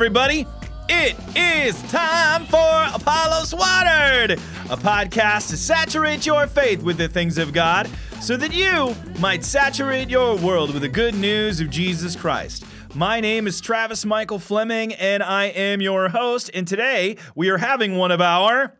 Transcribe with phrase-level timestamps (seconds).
[0.00, 0.46] everybody.
[0.88, 7.36] It is time for Apollos Watered, a podcast to saturate your faith with the things
[7.36, 7.86] of God
[8.18, 12.64] so that you might saturate your world with the good news of Jesus Christ.
[12.94, 16.50] My name is Travis Michael Fleming, and I am your host.
[16.54, 18.74] And today we are having one of our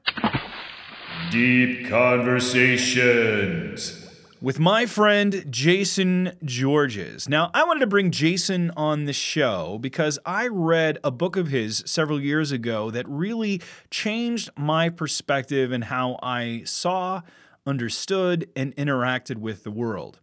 [1.30, 3.99] Deep Conversations
[4.40, 7.28] with my friend Jayson Georges.
[7.28, 11.48] Now, I wanted to bring Jayson on the show because I read a book of
[11.48, 17.20] his several years ago that really changed my perspective and how I saw,
[17.66, 20.20] understood, and interacted with the world.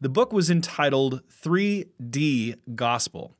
[0.00, 3.36] The book was entitled 3D Gospel.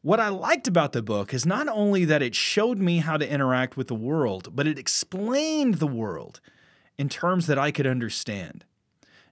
[0.00, 3.30] What I liked about the book is not only that it showed me how to
[3.30, 6.40] interact with the world, but it explained the world
[6.96, 8.64] in terms that I could understand.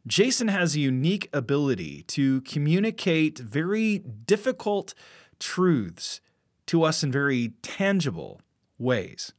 [0.06, 4.94] Jayson has a unique ability to communicate very difficult
[5.38, 6.20] truths
[6.66, 8.40] to us in very tangible
[8.78, 9.32] ways.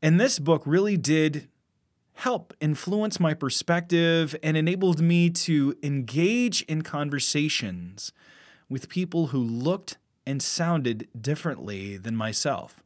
[0.00, 1.48] And this book really did
[2.14, 8.12] help influence my perspective and enabled me to engage in conversations
[8.68, 12.82] with people who looked and sounded differently than myself.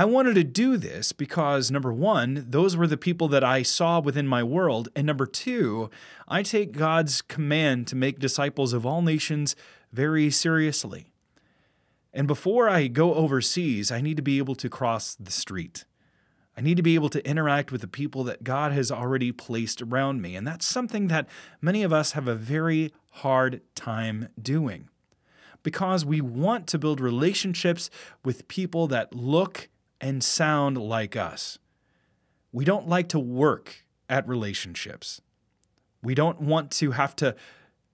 [0.00, 4.00] I wanted to do this because number one, those were the people that I saw
[4.00, 4.88] within my world.
[4.96, 5.90] And number two,
[6.26, 9.54] I take God's command to make disciples of all nations
[9.92, 11.12] very seriously.
[12.14, 15.84] And before I go overseas, I need to be able to cross the street.
[16.56, 19.82] I need to be able to interact with the people that God has already placed
[19.82, 20.34] around me.
[20.34, 21.28] And that's something that
[21.60, 24.88] many of us have a very hard time doing
[25.62, 27.90] because we want to build relationships
[28.24, 29.68] with people that look
[30.00, 31.58] and sound like us.
[32.52, 35.20] We don't like to work at relationships.
[36.02, 37.36] We don't want to have to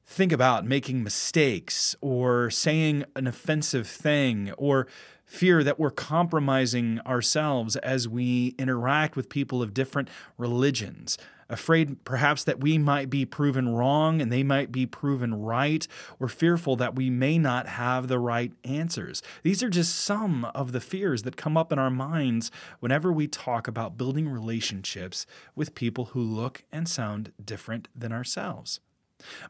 [0.07, 4.87] think about making mistakes or saying an offensive thing or
[5.25, 10.09] fear that we're compromising ourselves as we interact with people of different
[10.39, 11.19] religions
[11.49, 15.87] afraid perhaps that we might be proven wrong and they might be proven right,
[16.19, 19.23] or fearful that we may not have the right answers.
[19.43, 23.27] These are just some of the fears that come up in our minds whenever we
[23.29, 28.81] talk about building relationships with people who look and sound different than ourselves.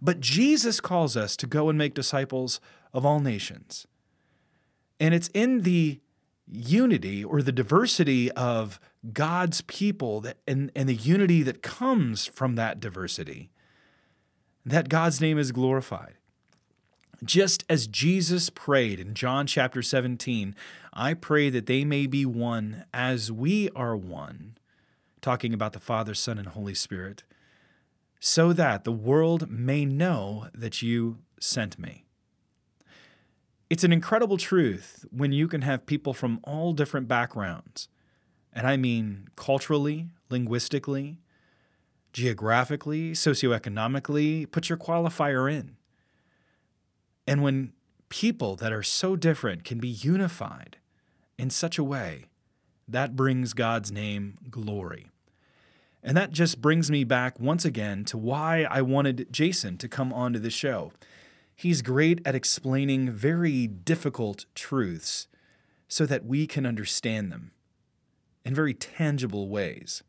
[0.01, 2.61] But Jesus calls us to go and make disciples
[2.93, 3.87] of all nations.
[5.01, 6.01] And it's in the
[6.49, 8.79] unity or the diversity of
[9.13, 13.51] God's people that, and, and the unity that comes from that diversity,
[14.65, 16.15] that God's name is glorified.
[17.25, 20.55] Just as Jesus prayed in John chapter 17,
[20.93, 24.59] I pray that they may be one as we are one,
[25.23, 27.23] talking about the Father, Son, and Holy Spirit,
[28.21, 32.05] so that the world may know that you sent me.
[33.69, 37.89] It's an incredible truth when you can have people from all different backgrounds,
[38.57, 41.19] and I mean culturally, linguistically,
[42.15, 45.77] geographically, socioeconomically, put your qualifier in.
[47.27, 47.75] And when
[48.09, 50.79] people that are so different can be unified
[51.39, 52.25] in such a way,
[52.89, 55.09] that brings God's name glory.
[56.03, 60.15] And that just brings me back once again to why I wanted Jayson to come
[60.15, 60.93] onto the show.
[61.55, 65.29] He's great at explaining very difficult truths
[65.89, 67.51] so that we can understand them
[68.47, 70.05] in very tangible ways.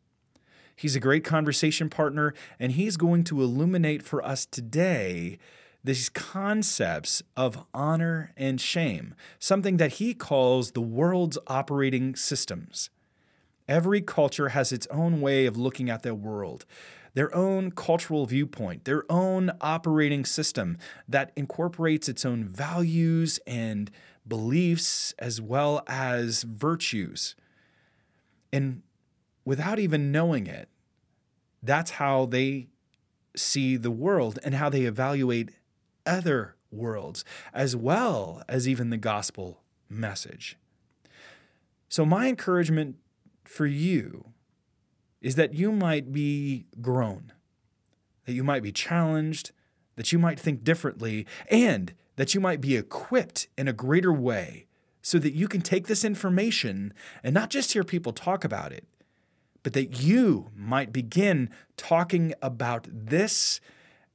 [0.75, 5.40] He's a great conversation partner, and he's going to illuminate for us today
[5.84, 12.92] these concepts of honor and shame, something that he calls the world's operating systems.
[13.68, 16.66] Every culture has its own way of looking at their world
[17.14, 20.78] their own cultural viewpoint, their own operating system
[21.08, 23.90] that incorporates its own values and
[24.28, 27.36] beliefs as well as virtues.
[28.57, 28.81] And
[29.45, 30.68] without even knowing it,
[31.62, 32.69] that's how they
[33.36, 35.51] see the world and how they evaluate
[36.07, 37.24] other worlds,
[37.54, 40.57] as well as even the gospel message.
[41.88, 42.95] So, my encouragement
[43.44, 44.33] for you
[45.21, 47.31] is that you might be grown,
[48.25, 49.51] that you might be challenged,
[49.98, 54.67] that you might think differently, and that you might be equipped in a greater way
[55.01, 58.85] so that you can take this information and not just hear people talk about it,
[59.63, 63.59] but that you might begin talking about this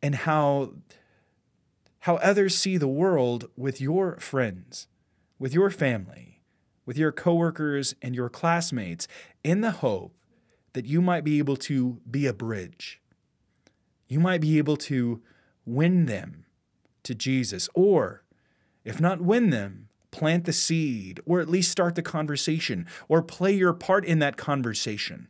[0.02, 0.72] and how
[2.00, 4.88] how others see the world with your friends,
[5.38, 6.40] with your family,
[6.84, 9.06] with your coworkers and your classmates
[9.44, 10.16] in the hope
[10.72, 13.00] that you might be able to be a bridge.
[14.08, 15.22] You might be able to
[15.64, 16.44] win them
[17.04, 18.24] to Jesus, or
[18.84, 23.52] if not win them, plant the seed or at least start the conversation or play
[23.52, 25.26] your part in that conversation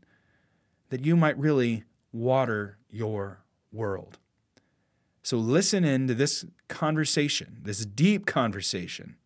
[0.90, 3.42] that you might really water your
[3.72, 4.18] world.
[5.22, 9.16] So listen in to this conversation, this deep conversation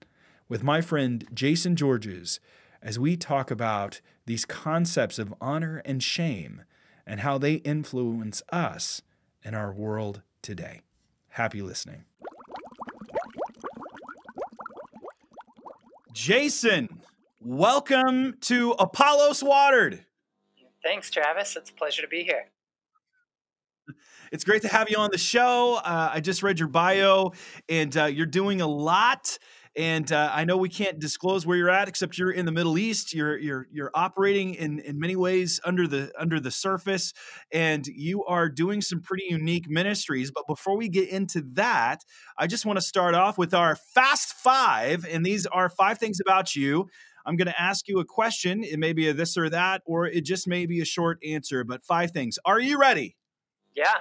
[0.48, 2.38] with my friend Jayson Georges
[2.80, 6.62] as we talk about these concepts of honor and shame
[7.06, 9.02] and how they influence us
[9.42, 10.82] in our world today.
[11.30, 12.04] Happy listening.
[16.16, 16.88] Jayson,
[17.42, 20.06] welcome to Apollos Watered.
[20.82, 21.56] Thanks, Travis.
[21.56, 22.46] It's a pleasure to be here.
[24.32, 25.78] It's great to have you on the show.
[25.84, 27.32] Uh, I just read your bio,
[27.68, 29.38] and uh, you're doing a lot.
[29.76, 32.78] And uh, I know we can't disclose where you're at, except you're in the Middle
[32.78, 33.12] East.
[33.12, 37.12] You're you're you're operating in in many ways under the under the surface,
[37.52, 40.30] and you are doing some pretty unique ministries.
[40.30, 42.00] But before we get into that,
[42.38, 46.20] I just want to start off with our fast five, and these are five things
[46.20, 46.88] about you.
[47.26, 48.64] I'm going to ask you a question.
[48.64, 51.64] It may be a this or that, or it just may be a short answer.
[51.64, 52.38] But five things.
[52.46, 53.16] Are you ready?
[53.74, 53.92] Yeah.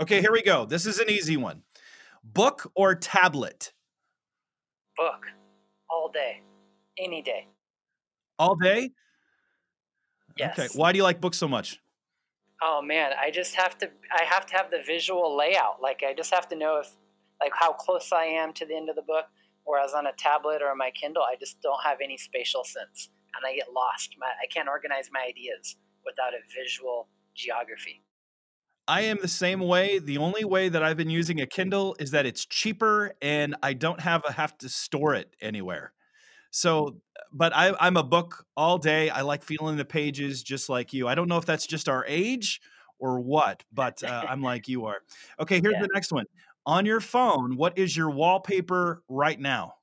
[0.00, 0.64] Okay, here we go.
[0.64, 1.62] This is an easy one.
[2.22, 3.72] Book or tablet?
[4.96, 5.26] Book.
[5.90, 6.42] All day.
[6.98, 7.48] Any day.
[8.38, 8.90] All day?
[10.36, 10.58] Yes.
[10.58, 10.68] Okay.
[10.74, 11.80] Why do you like books so much?
[12.62, 15.82] Oh man, I just have to I have to have the visual layout.
[15.82, 16.88] Like I just have to know if
[17.40, 19.26] like how close I am to the end of the book.
[19.64, 23.10] Whereas on a tablet or on my Kindle, I just don't have any spatial sense
[23.34, 24.14] and I get lost.
[24.18, 28.02] My, I can't organize my ideas without a visual geography.
[28.88, 29.98] I am the same way.
[29.98, 33.72] The only way that I've been using a Kindle is that it's cheaper and I
[33.72, 35.92] don't have a, have to store it anywhere.
[36.50, 37.00] So,
[37.32, 39.10] but I, I'm a book all day.
[39.10, 41.08] I like feeling the pages just like you.
[41.08, 42.60] I don't know if that's just our age
[42.98, 44.98] or what, but uh, I'm like you are.
[45.40, 45.82] Okay, here's Yeah.
[45.82, 46.24] the next one.
[46.64, 49.74] On your phone, what is your wallpaper right now?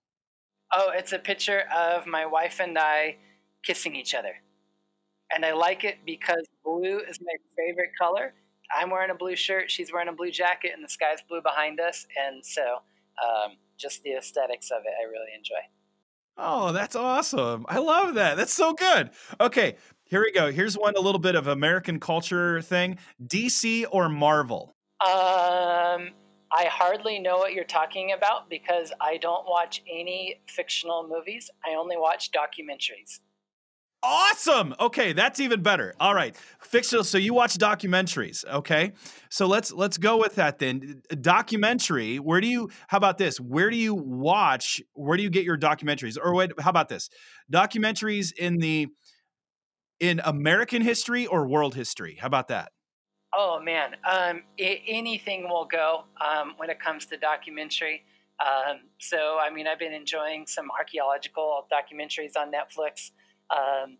[0.73, 3.17] Oh, it's a picture of my wife and I
[3.63, 4.41] kissing each other.
[5.33, 8.33] And I like it because blue is my favorite color.
[8.75, 11.80] I'm wearing a blue shirt, she's wearing a blue jacket, and the sky's blue behind
[11.80, 12.06] us.
[12.25, 12.62] And so
[13.21, 15.56] um, just the aesthetics of it, I really enjoy.
[16.38, 17.65] Oh, that's awesome.
[17.69, 18.38] I love that.
[18.38, 19.12] That's so good.
[19.39, 19.75] Okay,
[20.06, 20.51] here we go.
[20.51, 24.74] Here's one a little bit of American culture thing DC or Marvel?
[25.01, 26.10] Um,
[26.51, 31.50] I hardly know what you're talking about because I don't watch any fictional movies.
[31.65, 33.19] I only watch documentaries.
[34.05, 34.75] Awesome.
[34.81, 35.94] Okay, that's even better.
[35.97, 36.35] All right.
[36.59, 38.91] Fictional so you watch documentaries, okay?
[39.29, 41.01] So let's let's go with that then.
[41.21, 43.39] Documentary, where do you how about this?
[43.39, 46.17] Where do you watch where do you get your documentaries?
[46.21, 47.09] Or wait, how about this?
[47.51, 48.88] Documentaries in the
[50.01, 52.17] in American history or world history?
[52.19, 52.73] How about that?
[53.35, 58.03] Oh man, um, I- anything will go um, when it comes to documentary.
[58.39, 63.11] Um, so I mean, I've been enjoying some archaeological documentaries on Netflix,
[63.55, 63.97] um,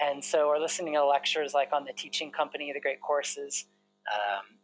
[0.00, 3.66] and so we're listening to lectures like on the Teaching Company, the great courses,
[4.12, 4.56] um,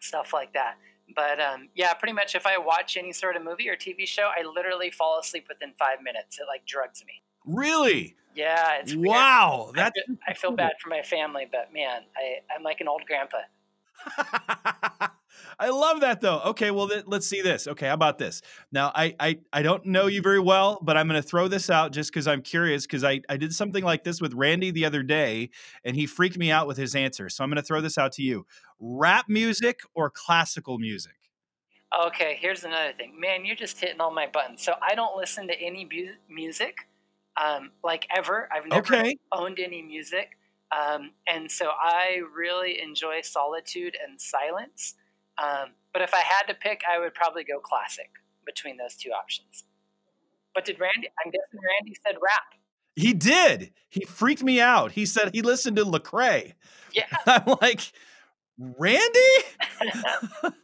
[0.00, 0.76] stuff like that.
[1.14, 4.30] But um, yeah, pretty much if I watch any sort of movie or TV show,
[4.36, 6.38] I literally fall asleep within five minutes.
[6.38, 7.22] It like drugs me.
[7.44, 8.16] Really?
[8.34, 9.08] Yeah, it's weird.
[9.08, 9.72] Wow.
[9.76, 13.02] I feel, I feel bad for my family, but man, I, I'm like an old
[13.06, 13.38] grandpa.
[15.58, 16.40] I love that though.
[16.46, 17.66] Okay, well th- let's see this.
[17.66, 18.42] Okay, how about this?
[18.70, 21.70] Now I I, I don't know you very well, but I'm going to throw this
[21.70, 24.84] out just because I'm curious because I I did something like this with Randy the
[24.84, 25.50] other day
[25.84, 27.28] and he freaked me out with his answer.
[27.28, 28.46] So I'm going to throw this out to you:
[28.80, 31.14] rap music or classical music?
[32.06, 33.20] Okay, here's another thing.
[33.20, 34.62] Man, you're just hitting all my buttons.
[34.62, 36.88] So I don't listen to any bu- music,
[37.42, 38.48] um, like ever.
[38.52, 39.16] I've never Okay.
[39.30, 40.38] owned any music.
[40.74, 44.94] Um, and so I really enjoy solitude and silence.
[45.38, 48.10] Um, but if I had to pick, I would probably go classic
[48.44, 49.64] between those two options.
[50.54, 52.58] But did Randy, I'm guessing Randy said rap.
[52.94, 53.72] He did.
[53.88, 54.92] He freaked me out.
[54.92, 56.52] He said he listened to Lecrae.
[56.92, 57.06] Yeah.
[57.26, 57.92] I'm like,
[58.58, 59.18] Randy?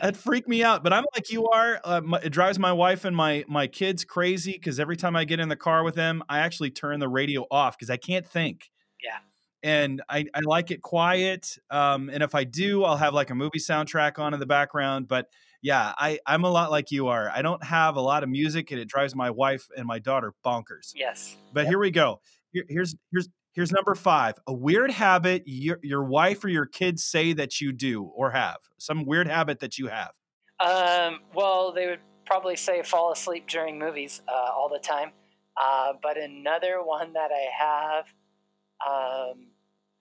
[0.00, 0.84] That freaked me out.
[0.84, 1.80] But I'm like you are.
[1.82, 5.24] Uh, my, it drives my wife and my my kids crazy because every time I
[5.24, 8.26] get in the car with them, I actually turn the radio off because I can't
[8.26, 8.70] think.
[9.02, 9.18] Yeah.
[9.62, 11.58] And I, I like it quiet.
[11.70, 15.08] Um, and if I do, I'll have like a movie soundtrack on in the background.
[15.08, 15.26] But
[15.62, 17.28] yeah, I, I'm a lot like you are.
[17.30, 20.32] I don't have a lot of music and it drives my wife and my daughter
[20.46, 20.92] bonkers.
[20.94, 21.36] yes.
[21.52, 21.68] But Yep.
[21.70, 22.20] here we go.
[22.52, 24.36] Here, here's here's here's number five.
[24.46, 28.58] A weird habit your your wife or your kids say that you do or have.
[28.78, 30.12] Some weird habit that you have.
[30.60, 35.10] Um, well, they would probably say fall asleep during movies uh, all the time.
[35.60, 38.04] Uh, but another one that I have,
[38.86, 39.48] um,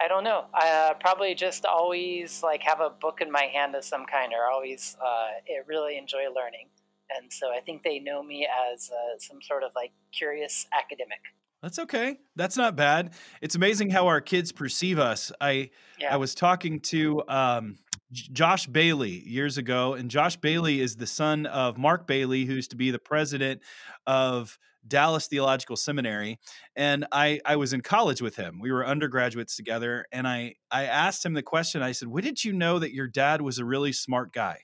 [0.02, 0.46] I don't know.
[0.54, 4.32] I uh, probably just always like have a book in my hand of some kind,
[4.34, 5.28] or always uh,
[5.68, 6.70] really enjoy learning.
[7.18, 11.20] and so I think they know me as uh, some sort of like curious academic.
[11.64, 12.20] That's okay.
[12.36, 13.14] That's not bad.
[13.42, 15.32] It's amazing how our kids perceive us.
[15.42, 16.14] I Yeah.
[16.14, 17.78] I was talking to um,
[18.12, 20.42] Josh Bailey years ago, and Josh mm-hmm.
[20.42, 23.62] Bailey is the son of Mark Bailey, who's to be the president
[24.06, 26.40] of Dallas Theological Seminary.
[26.76, 28.60] And I I was in college with him.
[28.62, 31.82] We were undergraduates together, and I I asked him the question.
[31.82, 34.62] I said, "When did you know that your dad was a really smart guy?"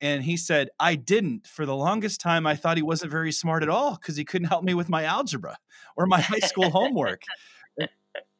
[0.00, 1.46] And he said, I didn't.
[1.46, 4.48] For the longest time, I thought he wasn't very smart at all because he couldn't
[4.48, 5.56] help me with my algebra
[5.96, 7.22] or my high school homework.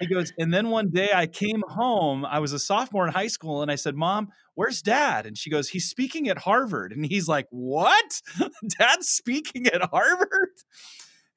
[0.00, 2.24] He goes, and then one day I came home.
[2.24, 5.24] I was a sophomore in high school, and I said, Mom, where's dad?
[5.24, 6.92] And she goes, He's speaking at Harvard.
[6.92, 8.20] And he's like, What?
[8.78, 10.50] Dad's speaking at Harvard?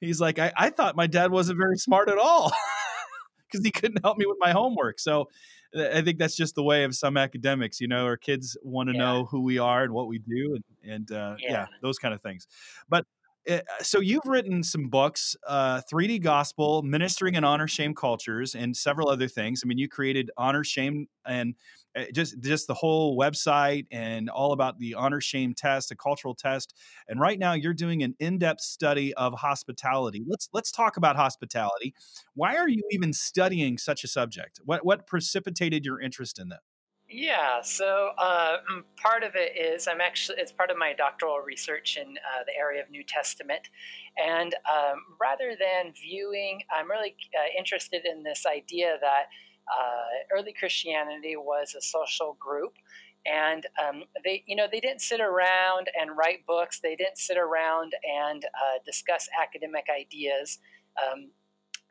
[0.01, 2.51] He's like, I, I thought my dad wasn't very smart at all
[3.51, 4.99] because he couldn't help me with my homework.
[4.99, 5.27] So
[5.75, 7.79] uh, I think that's just the way of some academics.
[7.79, 8.99] You know, our kids want to Yeah.
[8.99, 11.51] know who we are and what we do, and and uh, yeah.
[11.51, 11.65] Yeah.
[11.81, 12.47] those kind of things.
[12.89, 13.05] But
[13.81, 19.09] so you've written some books, uh, 3D Gospel, Ministering in Honor Shame Cultures, and several
[19.09, 19.61] other things.
[19.63, 21.55] I mean, you created Honor Shame and
[21.97, 26.35] uh, just just the whole website and all about the honor shame test, a cultural
[26.35, 26.73] test.
[27.07, 30.23] And right now, you're doing an in-depth study of hospitality.
[30.27, 31.93] Let's let's talk about hospitality.
[32.35, 34.59] Why are you even studying such a subject?
[34.63, 36.59] What what precipitated your interest in that?
[37.09, 41.39] Yeah, so uh, mm, part of it is I'm actually, it's part of my doctoral
[41.39, 43.69] research in uh, the area of New Testament.
[44.17, 49.27] And um, rather than viewing, I'm really uh, interested in this idea that
[49.71, 52.73] uh, early Christianity was a social group.
[53.25, 56.79] And um, they, you know, they didn't sit around and write books.
[56.81, 60.59] They didn't sit around and uh, discuss academic ideas.
[61.01, 61.31] Um,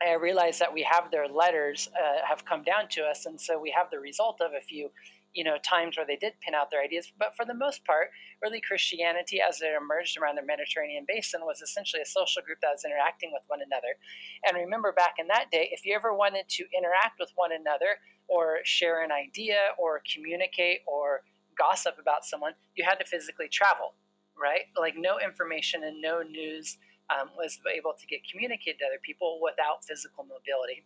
[0.01, 3.59] I realize that we have their letters uh, have come down to us, and so
[3.59, 4.91] we have the result of a few,
[5.33, 7.11] you know, times where they did pin out their ideas.
[7.17, 8.09] But for the most part,
[8.45, 12.71] early Christianity, as it emerged around the Mediterranean basin, was essentially a social group that
[12.71, 13.97] was interacting with one another.
[14.45, 17.97] And remember, back in that day, if you ever wanted to interact with one another,
[18.27, 21.21] or share an idea, or communicate, or
[21.57, 23.95] gossip about someone, you had to physically travel,
[24.39, 24.69] right?
[24.79, 26.77] Like no information and no news
[27.09, 30.83] um, was able to get communicated to other people without physical mobility.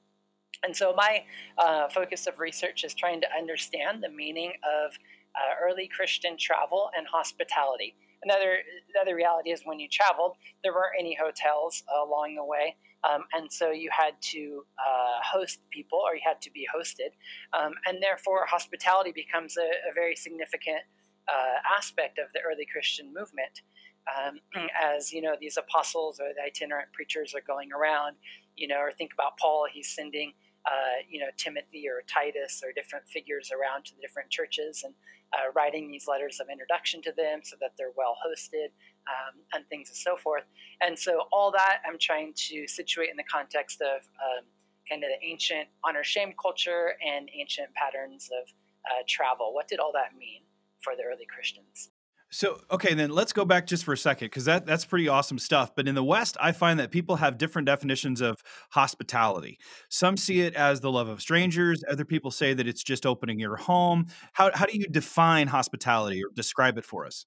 [0.63, 1.23] And so, my
[1.57, 4.91] uh, focus of research is trying to understand the meaning of
[5.35, 7.95] uh, early Christian travel and hospitality.
[8.23, 8.57] Another,
[8.93, 12.75] another reality is when you traveled, there weren't any hotels uh, along the way.
[13.03, 17.17] Um, and so you had to uh, host people or you had to be hosted.
[17.57, 20.81] Um, and therefore, hospitality becomes a, a very significant
[21.27, 23.61] uh, aspect of the early Christian movement
[24.09, 24.39] um,
[24.81, 28.15] as you know these apostles or the itinerant preachers are going around
[28.55, 30.33] you know or think about paul he's sending
[30.65, 34.93] uh, you know timothy or titus or different figures around to the different churches and
[35.33, 38.67] uh, writing these letters of introduction to them so that they're well hosted
[39.07, 40.43] um, and things and so forth.
[40.81, 44.45] And so all that i'm trying to situate in the context of um,
[44.89, 48.49] kind of the ancient honor shame culture and ancient patterns of
[48.85, 49.53] uh, travel.
[49.53, 50.41] What did all that mean
[50.83, 51.91] for the early christians
[52.33, 55.37] So, okay, then let's go back just for a second because that, that's pretty awesome
[55.37, 55.75] stuff.
[55.75, 59.59] But in the West, I find that people have different definitions of hospitality.
[59.89, 63.37] Some see it as the love of strangers, other people say that it's just opening
[63.37, 64.07] your home.
[64.31, 67.25] How, how do you define hospitality or describe it for us?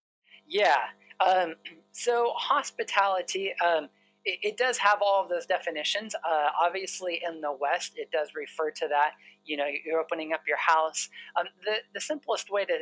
[0.49, 0.76] Yeah.
[1.20, 1.54] Um,
[1.92, 3.90] so hospitality, um,
[4.25, 6.14] it, it does have all of those definitions.
[6.14, 9.12] Uh, obviously, in the West, it does refer to that.
[9.44, 11.11] You know, you're opening up your house.
[11.38, 12.78] Um, the the simplest way to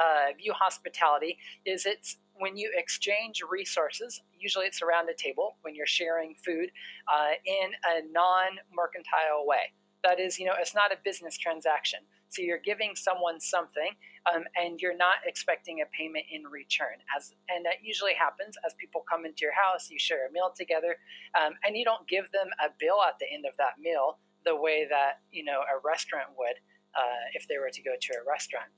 [0.00, 4.20] uh, view hospitality is it's when you exchange resources.
[4.38, 6.70] Usually, it's around a table when you're sharing food
[7.12, 9.74] uh, in a non-mercantile way.
[10.02, 12.00] That is, you know, it's not a business transaction.
[12.30, 13.90] So you're giving someone something,
[14.32, 16.96] um, and you're not expecting a payment in return.
[17.14, 19.90] As and that usually happens as people come into your house.
[19.90, 20.96] You share a meal together,
[21.36, 24.56] um, and you don't give them a bill at the end of that meal the
[24.56, 26.56] way that you know a restaurant would
[26.96, 28.70] uh, if they were to go to a restaurant.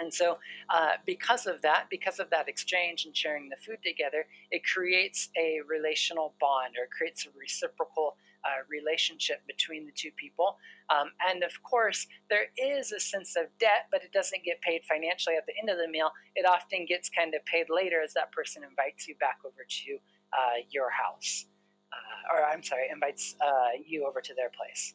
[0.00, 0.38] And so,
[0.70, 5.28] uh, because of that, because of that exchange and sharing the food together, it creates
[5.36, 10.56] a relational bond or creates a reciprocal uh, relationship between the two people.
[10.88, 14.82] Um, and of course, there is a sense of debt, but it doesn't get paid
[14.88, 16.10] financially at the end of the meal.
[16.34, 19.92] It often gets kind of paid later as that person invites you back over to
[20.32, 21.46] uh, your house.
[21.92, 24.94] Uh, or, I'm sorry, invites uh, you over to their place.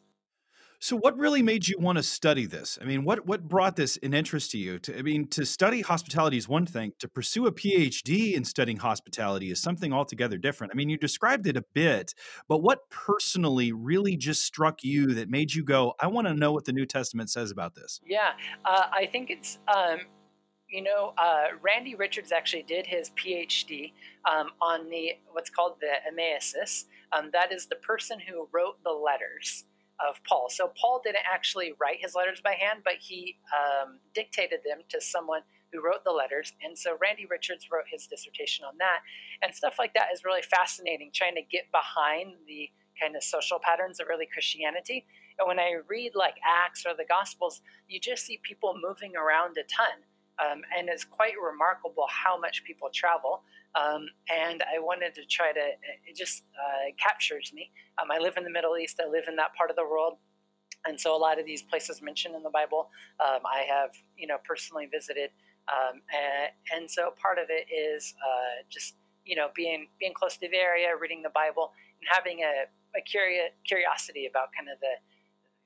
[0.78, 2.78] So, what really made you want to study this?
[2.80, 4.78] I mean, what what brought this in interest to you?
[4.80, 6.92] To, I mean, to study hospitality is one thing.
[6.98, 10.72] To pursue a PhD in studying hospitality is something altogether different.
[10.72, 12.14] I mean, you described it a bit,
[12.48, 16.52] but what personally really just struck you that made you go, "I want to know
[16.52, 18.00] what the New Testament says about this"?
[18.06, 18.32] Yeah,
[18.64, 20.00] uh, I think it's um,
[20.68, 23.92] you know, uh, Randy Richards actually did his PhD
[24.30, 26.86] um, on the what's called the amanuensis.
[27.16, 29.64] Um, that is the person who wrote the letters
[30.00, 30.48] of Paul.
[30.50, 35.00] So Paul didn't actually write his letters by hand, but he um, dictated them to
[35.00, 36.52] someone who wrote the letters.
[36.62, 39.00] And so Randy Richards wrote his dissertation on that.
[39.42, 43.58] And stuff like that is really fascinating, trying to get behind the kind of social
[43.58, 45.06] patterns of early Christianity.
[45.38, 49.56] And when I read like Acts or the Gospels, you just see people moving around
[49.58, 50.00] a ton.
[50.38, 53.42] Um, and it's quite remarkable how much people travel.
[53.76, 57.70] Um, and I wanted to try to, it just uh, captures me.
[58.00, 60.14] Um, I live in the Middle East, I live in that part of the world.
[60.86, 62.90] And so a lot of these places mentioned in the Bible,
[63.20, 65.30] um, I have, you know, personally visited.
[65.68, 70.36] Um, and, and, so part of it is uh, just, you know, being, being close
[70.36, 74.78] to the area, reading the Bible, and having a, a curi- curiosity about kind of
[74.78, 74.94] the,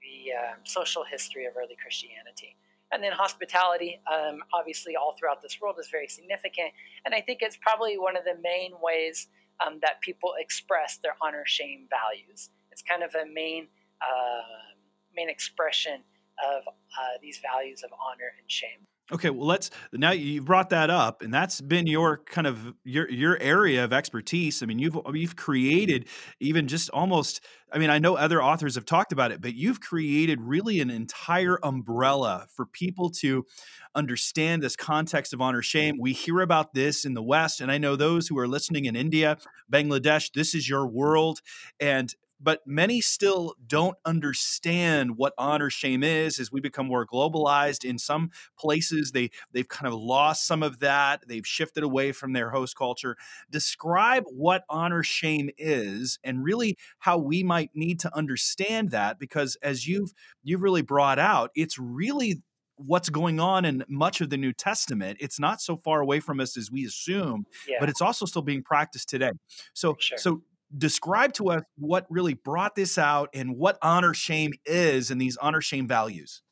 [0.01, 2.57] the um, social history of early Christianity.
[2.93, 6.73] And then hospitality, um, obviously, all throughout this world is very significant.
[7.05, 9.29] And I think it's probably one of the main ways
[9.65, 12.51] um, that people express their honor shame values.
[12.73, 13.69] It's kind of a main,
[14.01, 14.75] uh,
[15.15, 16.03] main expression
[16.43, 18.87] of uh, these values of honor and shame.
[19.13, 23.11] Okay, well let's now you brought that up and that's been your kind of your
[23.11, 24.63] your area of expertise.
[24.63, 26.07] I mean, you've you've created
[26.39, 29.81] even just almost I mean, I know other authors have talked about it, but you've
[29.81, 33.47] created really an entire umbrella for people to
[33.95, 35.99] understand this context of honor shame.
[35.99, 38.95] We hear about this in the West and I know those who are listening in
[38.95, 39.39] India,
[39.73, 41.41] Bangladesh, this is your world
[41.81, 47.85] and but many still don't understand what honor shame is as we become more globalized
[47.85, 52.33] in some places they they've kind of lost some of that they've shifted away from
[52.33, 53.17] their host culture
[53.51, 59.57] describe what honor shame is and really how we might need to understand that because
[59.63, 62.43] as you've you've really brought out it's really
[62.87, 65.19] what's going on in much of the New Testament.
[65.21, 67.77] It's not so far away from us as we assume, yeah.
[67.79, 69.33] but it's also still being practiced today.
[69.75, 70.19] So, sure.
[70.19, 70.43] so
[70.77, 75.37] describe to us what really brought this out and what honor shame is and these
[75.37, 76.43] honor shame values.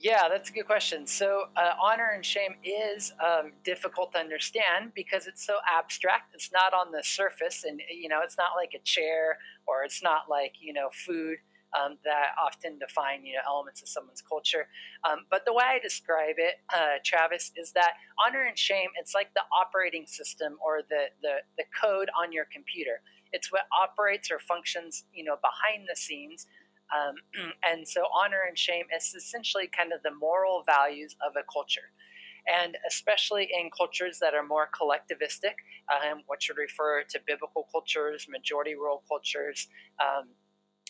[0.00, 1.08] Yeah, that's a good question.
[1.08, 6.34] So, uh, honor and shame is um, difficult to understand because it's so abstract.
[6.34, 10.00] It's not on the surface, and you know, it's not like a chair or it's
[10.00, 11.38] not like you know food
[11.76, 14.68] um, that often define you know elements of someone's culture.
[15.02, 18.90] Um, but the way I describe it, uh, Travis, is that honor and shame.
[19.00, 23.00] It's like the operating system or the the, the code on your computer.
[23.32, 26.46] It's what operates or functions, you know, behind the scenes.
[26.94, 27.14] Um,
[27.68, 31.92] and so honor and shame is essentially kind of the moral values of a culture.
[32.48, 35.56] And especially in cultures that are more collectivistic,
[35.92, 39.68] um, which would refer to biblical cultures, majority world cultures,
[40.00, 40.28] um,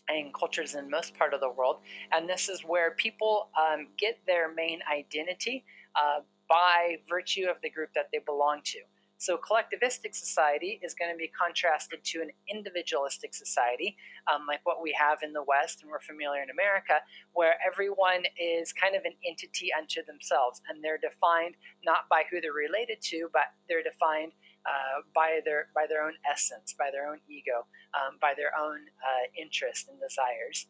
[0.08, 1.78] and cultures in most part of the world.
[2.12, 5.64] And this is where people um, get their main identity
[5.96, 8.78] uh, by virtue of the group that they belong to.
[9.18, 13.96] So, collectivistic society is going to be contrasted to an individualistic society,
[14.32, 17.00] um, like what we have in the West and we're familiar in America,
[17.32, 22.40] where everyone is kind of an entity unto themselves, and they're defined not by who
[22.40, 24.32] they're related to, but they're defined
[24.64, 28.78] uh, by their by their own essence, by their own ego, um, by their own
[29.02, 30.66] uh, interest and desires.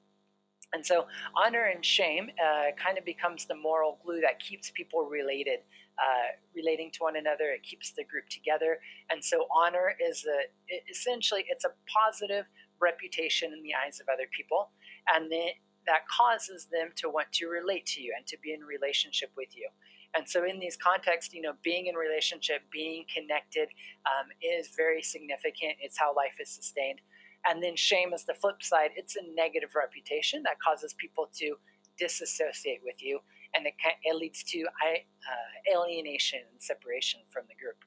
[0.72, 5.04] And so, honor and shame uh, kind of becomes the moral glue that keeps people
[5.04, 5.60] related
[5.98, 7.50] uh, relating to one another.
[7.50, 8.78] It keeps the group together.
[9.10, 10.46] And so honor is a,
[10.90, 12.46] essentially it's a positive
[12.80, 14.70] reputation in the eyes of other people,
[15.12, 18.60] and then that causes them to want to relate to you and to be in
[18.60, 19.68] relationship with you.
[20.14, 23.68] And so, in these contexts, you know, being in relationship, being connected,
[24.06, 25.76] um, is very significant.
[25.80, 27.00] It's how life is sustained.
[27.46, 28.90] And then shame is the flip side.
[28.96, 31.56] It's a negative reputation that causes people to
[31.98, 33.20] disassociate with you
[33.54, 37.84] and it, it leads to uh, alienation and separation from the group.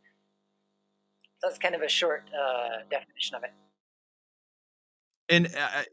[1.39, 3.52] So that's kind of a short uh, definition of it
[5.32, 5.84] and uh,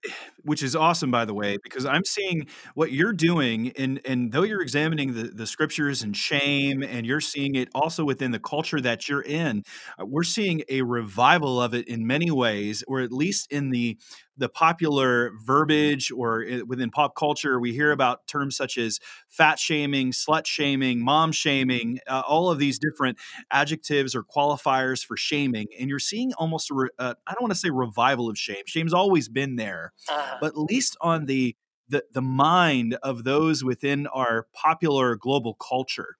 [0.42, 4.42] which is awesome by the way because i'm seeing what you're doing and and though
[4.42, 8.81] you're examining the, the scriptures and shame and you're seeing it also within the culture
[8.81, 9.62] that you're in
[9.98, 13.96] uh, we're seeing a revival of it in many ways or at least in the
[14.38, 20.12] the popular verbiage or within pop culture, we hear about terms such as fat shaming,
[20.12, 23.18] slut shaming, mom shaming, uh, all of these different
[23.51, 25.66] adjectives or qualifiers for shaming.
[25.79, 28.62] And you're seeing almost, a re- uh, I don't want to say revival of shame.
[28.66, 30.38] Shame's always been there, uh-huh.
[30.40, 31.57] but at least on the,
[31.88, 36.16] the, the mind of those within our popular global culture.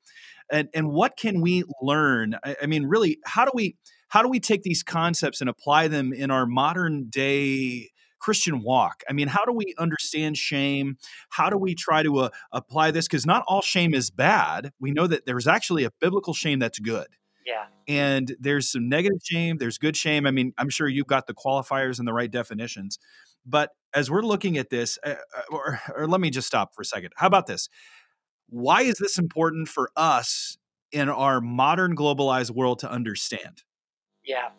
[0.51, 2.37] And, and what can we learn?
[2.43, 3.77] I, I mean, really, how do we
[4.09, 9.03] how do we take these concepts and apply them in our modern day Christian walk?
[9.09, 10.97] I mean, how do we understand shame?
[11.31, 13.07] How do we try to uh, apply this?
[13.07, 14.73] Because not all shame is bad.
[14.81, 17.07] We know that there's actually a biblical shame that's good.
[17.47, 17.65] Yeah.
[17.87, 20.27] And there's some negative shame, there's good shame.
[20.27, 22.99] I mean, I'm sure you've got the qualifiers and the right definitions.
[23.47, 26.83] But as we're looking at this, uh, uh, or, or let me just stop for
[26.83, 27.13] a second.
[27.17, 27.71] How about this?
[28.51, 30.59] Why is this important for us
[30.93, 33.63] in our modern globalized world to understand?
[34.25, 34.51] Yeah.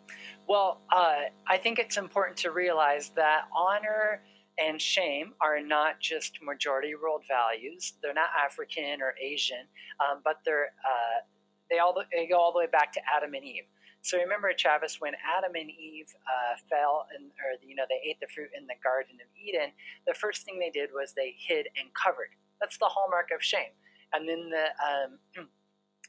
[0.50, 4.20] Well, uh, I think it's important to realize that honor
[4.58, 7.92] and shame are not just majority world values.
[8.02, 9.62] They're not African or Asian,
[10.00, 11.22] um, but they're uh,
[11.70, 13.70] they all they go all the way back to Adam and Eve.
[14.02, 18.18] So remember, Travis, when Adam and Eve uh, fell and or you know they ate
[18.18, 19.70] the fruit in the Garden of Eden,
[20.04, 22.34] the first thing they did was they hid and covered.
[22.60, 23.70] That's the hallmark of shame.
[24.12, 25.46] And then the um,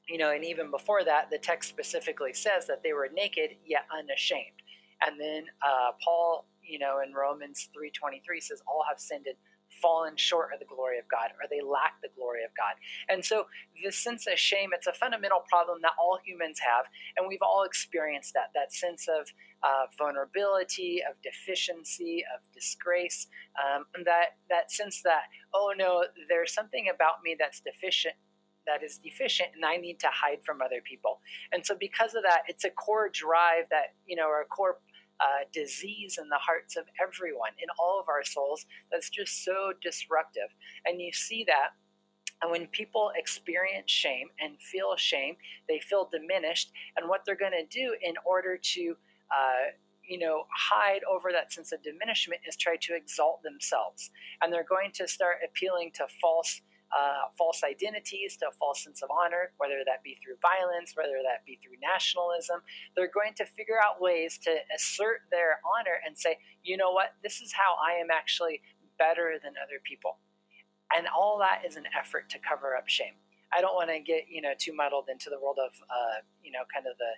[0.07, 3.85] you know, and even before that, the text specifically says that they were naked yet
[3.97, 4.61] unashamed.
[5.05, 9.25] And then uh, Paul, you know, in Romans three twenty three says, "All have sinned
[9.27, 9.35] and
[9.81, 12.75] fallen short of the glory of God, or they lack the glory of God."
[13.09, 13.45] And so,
[13.83, 16.85] this sense of shame, it's a fundamental problem that all humans have,
[17.17, 18.51] and we've all experienced that.
[18.53, 19.27] That sense of
[19.63, 26.89] uh, vulnerability, of deficiency, of disgrace, um, that that sense that, oh no, there's something
[26.93, 28.15] about me that's deficient
[28.71, 31.19] that is deficient and I need to hide from other people.
[31.51, 34.79] And so because of that, it's a core drive that, you know, or a core
[35.19, 39.73] uh, disease in the hearts of everyone, in all of our souls, that's just so
[39.81, 40.49] disruptive.
[40.85, 41.71] And you see that
[42.41, 45.35] and when people experience shame and feel shame,
[45.69, 46.71] they feel diminished.
[46.97, 48.95] And what they're going to do in order to,
[49.29, 49.69] uh,
[50.07, 54.09] you know, hide over that sense of diminishment is try to exalt themselves.
[54.41, 59.01] And they're going to start appealing to false uh, false identities to a false sense
[59.01, 62.61] of honor, whether that be through violence, whether that be through nationalism.
[62.95, 67.15] They're going to figure out ways to assert their honor and say, you know what,
[67.23, 68.61] this is how I am actually
[68.99, 70.19] better than other people.
[70.95, 73.15] And all that is an effort to cover up shame.
[73.53, 76.51] I don't want to get you know too muddled into the world of uh, you
[76.51, 77.11] know kind of the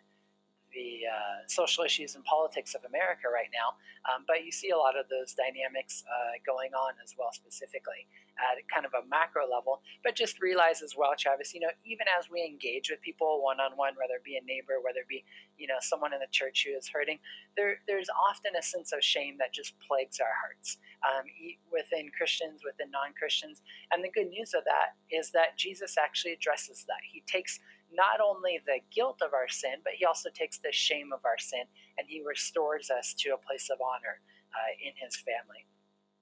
[0.73, 3.77] the uh, social issues and politics of America right now.
[4.03, 8.09] Um, but you see a lot of those dynamics uh, going on as well, specifically
[8.37, 9.81] at kind of a macro level.
[10.03, 13.59] But just realize as well, Travis, you know, even as we engage with people one
[13.59, 15.23] on one, whether it be a neighbor, whether it be,
[15.57, 17.19] you know, someone in the church who is hurting,
[17.55, 21.25] there, there's often a sense of shame that just plagues our hearts um,
[21.71, 23.61] within Christians, within non Christians.
[23.91, 27.01] And the good news of that is that Jesus actually addresses that.
[27.05, 27.59] He takes
[27.93, 31.37] not only the guilt of our sin, but he also takes the shame of our
[31.37, 31.63] sin
[31.97, 34.19] and he restores us to a place of honor
[34.53, 35.65] uh, in his family.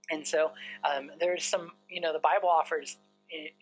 [0.10, 0.51] And so
[0.84, 2.97] um, there's some, you know, the Bible offers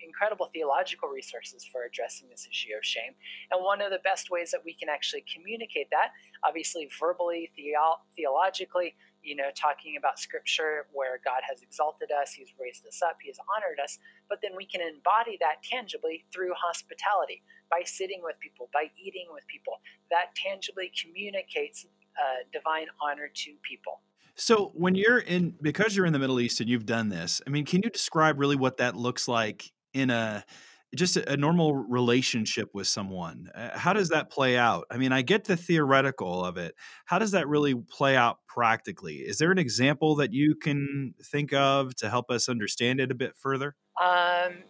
[0.03, 3.13] incredible theological resources for addressing this issue of shame.
[3.51, 6.09] And one of the best ways that we can actually communicate that,
[6.43, 12.53] obviously verbally, theo- theologically, you know, talking about scripture where God has exalted us, He's
[12.59, 16.53] raised us up, He has honored us, but then we can embody that tangibly through
[16.55, 19.73] hospitality, by sitting with people, by eating with people.
[20.11, 21.85] That tangibly communicates
[22.17, 24.01] uh, divine honor to people.
[24.35, 27.49] So when you're in, because you're in the Middle East and you've done this, I
[27.49, 30.45] mean, can you describe really what that looks like in a
[30.95, 33.49] just a, a normal relationship with someone.
[33.53, 34.85] Uh, how does that play out?
[34.89, 36.75] I mean, I get the theoretical of it.
[37.05, 39.17] How does that really play out practically?
[39.17, 43.15] Is there an example that you can think of to help us understand it a
[43.15, 43.75] bit further?
[44.01, 44.63] Um,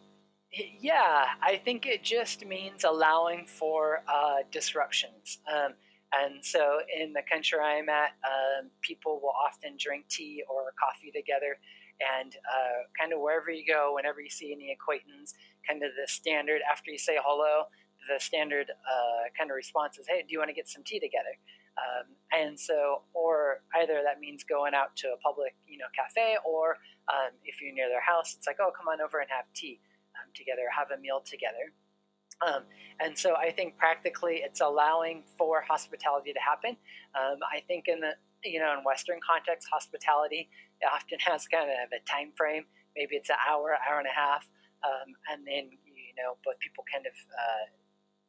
[0.52, 5.40] yeah, I think it just means allowing for uh, disruptions.
[5.52, 5.74] Um,
[6.12, 11.12] and so, in the country I'm at, um, people will often drink tea or coffee
[11.12, 11.58] together
[12.00, 15.36] and uh, kind of wherever you go, whenever you see any acquaintance,
[15.68, 17.66] kind of the standard after you say hello,
[18.08, 21.00] the standard uh, kind of response is, "Hey, do you want to get some tea
[21.00, 21.36] together?"
[21.78, 26.38] Um, and so, or either that means going out to a public, you know, cafe,
[26.44, 26.78] or
[27.14, 29.80] um, if you're near their house, it's like, "Oh, come on over and have tea
[30.36, 31.74] together, have a meal together."
[32.46, 32.64] Um,
[33.00, 36.78] and so I think practically it's allowing for hospitality to happen.
[37.16, 40.50] Um, I think in the you know in Western context, hospitality
[40.88, 42.66] often has kind of a time frame.
[42.96, 44.48] Maybe it's an hour, hour and a half,
[44.84, 47.66] um, and then you know, but people kind of uh,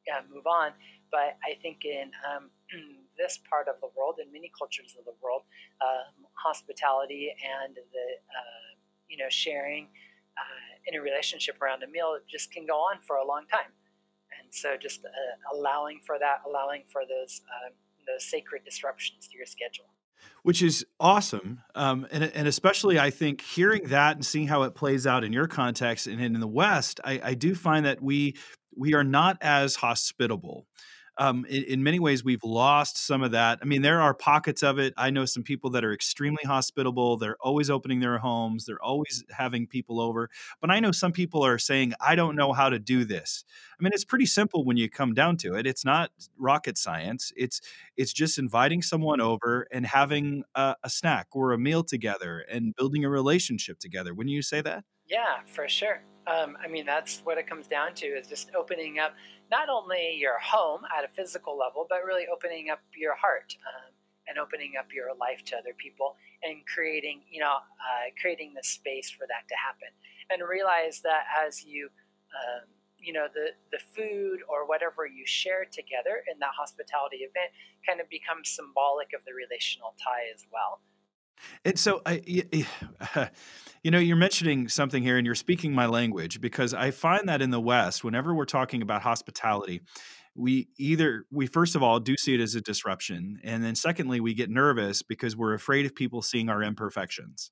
[0.06, 0.72] yeah, move on.
[1.10, 2.50] But I think in um,
[3.18, 5.42] this part of the world, in many cultures of the world,
[5.82, 8.68] um, hospitality and the uh,
[9.08, 9.88] you know sharing
[10.38, 13.72] uh, in a relationship around a meal just can go on for a long time.
[14.40, 17.72] And so, just uh, allowing for that, allowing for those um,
[18.06, 19.86] those sacred disruptions to your schedule
[20.42, 21.62] which is awesome.
[21.74, 25.32] Um, and, and especially, I think hearing that and seeing how it plays out in
[25.32, 28.36] your context and in the West, I, I do find that we
[28.76, 30.66] we are not as hospitable.
[31.20, 33.58] Um, in, in, many ways we've lost some of that.
[33.60, 34.94] I mean, there are pockets of it.
[34.96, 37.18] I know some people that are extremely hospitable.
[37.18, 38.64] They're always opening their homes.
[38.64, 40.30] They're always having people over.
[40.62, 43.44] But I know some people are saying, "I don't know how to do this."
[43.78, 45.66] I mean, it's pretty simple when you come down to it.
[45.66, 47.34] It's not rocket science.
[47.36, 47.60] It's
[47.98, 52.74] it's just inviting someone over and having a, a snack or a meal together and
[52.74, 54.14] building a relationship together.
[54.14, 54.84] Wouldn't you say that?
[55.06, 56.02] Yeah, for sure.
[56.26, 59.14] Um, I mean, that's what it comes down to is just opening up
[59.50, 63.92] not only your home at a physical level, but really opening up your heart um,
[64.28, 68.62] and opening up your life to other people and creating, you know, uh, creating the
[68.62, 69.88] space for that to happen.
[70.30, 71.90] And realize that as you,
[72.30, 77.50] um, you know, the, the food or whatever you share together in that hospitality event
[77.86, 80.80] kind of becomes symbolic of the relational tie as well.
[81.64, 82.22] And so I,
[83.82, 87.40] you know, you're mentioning something here and you're speaking my language because I find that
[87.40, 89.80] in the West, whenever we're talking about hospitality,
[90.34, 94.20] we either we first of all do see it as a disruption and then secondly
[94.20, 97.50] we get nervous because we're afraid of people seeing our imperfections.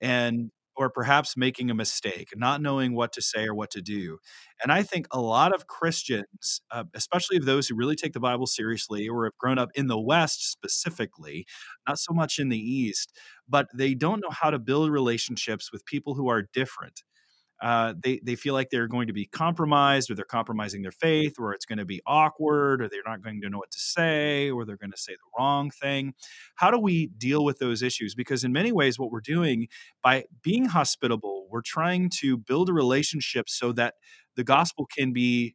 [0.00, 4.18] And or perhaps making a mistake, not knowing what to say or what to do.
[4.62, 8.20] And I think a lot of Christians, uh, especially of those who really take the
[8.20, 11.46] Bible seriously or have grown up in the West specifically,
[11.86, 13.16] not so much in the East,
[13.48, 17.02] but they don't know how to build relationships with people who are different
[17.62, 21.34] uh, they they feel like they're going to be compromised, or they're compromising their faith,
[21.38, 24.50] or it's going to be awkward, or they're not going to know what to say,
[24.50, 26.14] or they're going to say the wrong thing.
[26.56, 28.14] How do we deal with those issues?
[28.14, 29.68] Because in many ways, what we're doing
[30.02, 33.94] by being hospitable, we're trying to build a relationship so that
[34.36, 35.54] the gospel can be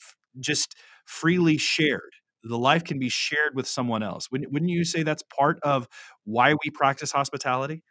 [0.00, 0.74] f- just
[1.06, 2.12] freely shared.
[2.42, 4.30] The life can be shared with someone else.
[4.30, 5.88] Wouldn't, wouldn't you say that's part of
[6.24, 7.82] why we practice hospitality?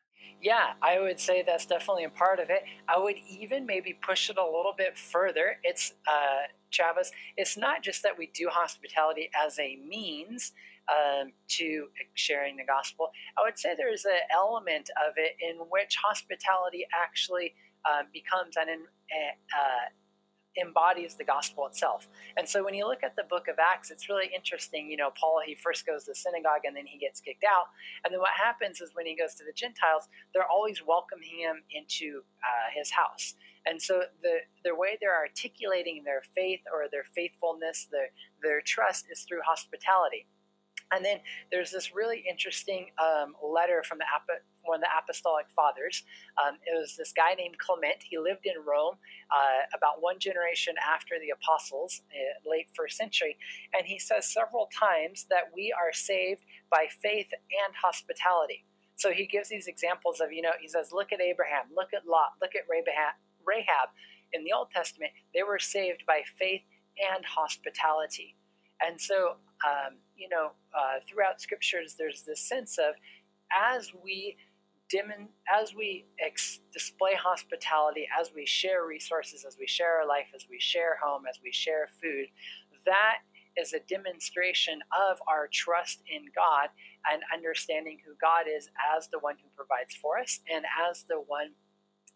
[0.42, 2.64] Yeah, I would say that's definitely a part of it.
[2.88, 5.58] I would even maybe push it a little bit further.
[5.64, 10.54] It's, uh, Travis, it's not just that we do hospitality as a means
[10.90, 13.12] um, to sharing the gospel.
[13.38, 17.54] I would say there's an element of it in which hospitality actually
[17.86, 19.90] uh, becomes an, uh,
[20.58, 22.08] embodies the gospel itself.
[22.38, 24.90] And so when you look at the book of Acts, it's really interesting.
[24.90, 27.68] You know, Paul, he first goes to the synagogue and then he gets kicked out.
[28.04, 31.64] And then what happens is when he goes to the Gentiles, they're always welcoming him
[31.72, 33.36] into uh, his house.
[33.66, 38.10] And so the, the way they're articulating their faith or their faithfulness, their,
[38.42, 40.26] their trust is through hospitality.
[40.92, 41.20] And then
[41.52, 44.06] there's this really interesting um, letter from the
[44.64, 46.04] one of the apostolic fathers.
[46.38, 48.02] Um, it was this guy named Clement.
[48.04, 48.96] He lived in Rome
[49.32, 53.38] uh, about one generation after the apostles, uh, late first century.
[53.74, 58.66] And he says several times that we are saved by faith and hospitality.
[58.96, 62.06] So he gives these examples of, you know, he says, look at Abraham, look at
[62.06, 63.90] Lot, look at Rahab.
[64.34, 66.62] In the Old Testament, they were saved by faith
[67.00, 68.36] and hospitality.
[68.86, 72.96] And so, um, you know, uh, throughout scriptures, there's this sense of
[73.52, 74.38] as we
[74.90, 80.28] dim- as we ex- display hospitality, as we share resources, as we share our life,
[80.36, 82.28] as we share home, as we share food,
[82.86, 83.20] that
[83.58, 86.70] is a demonstration of our trust in God
[87.12, 91.22] and understanding who God is as the one who provides for us and as the
[91.28, 91.52] one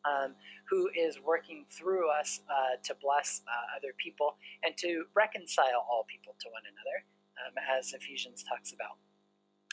[0.06, 0.36] um,
[0.70, 6.06] who is working through us uh, to bless uh, other people and to reconcile all
[6.10, 7.06] people to one another,
[7.46, 8.98] um, as Ephesians talks about.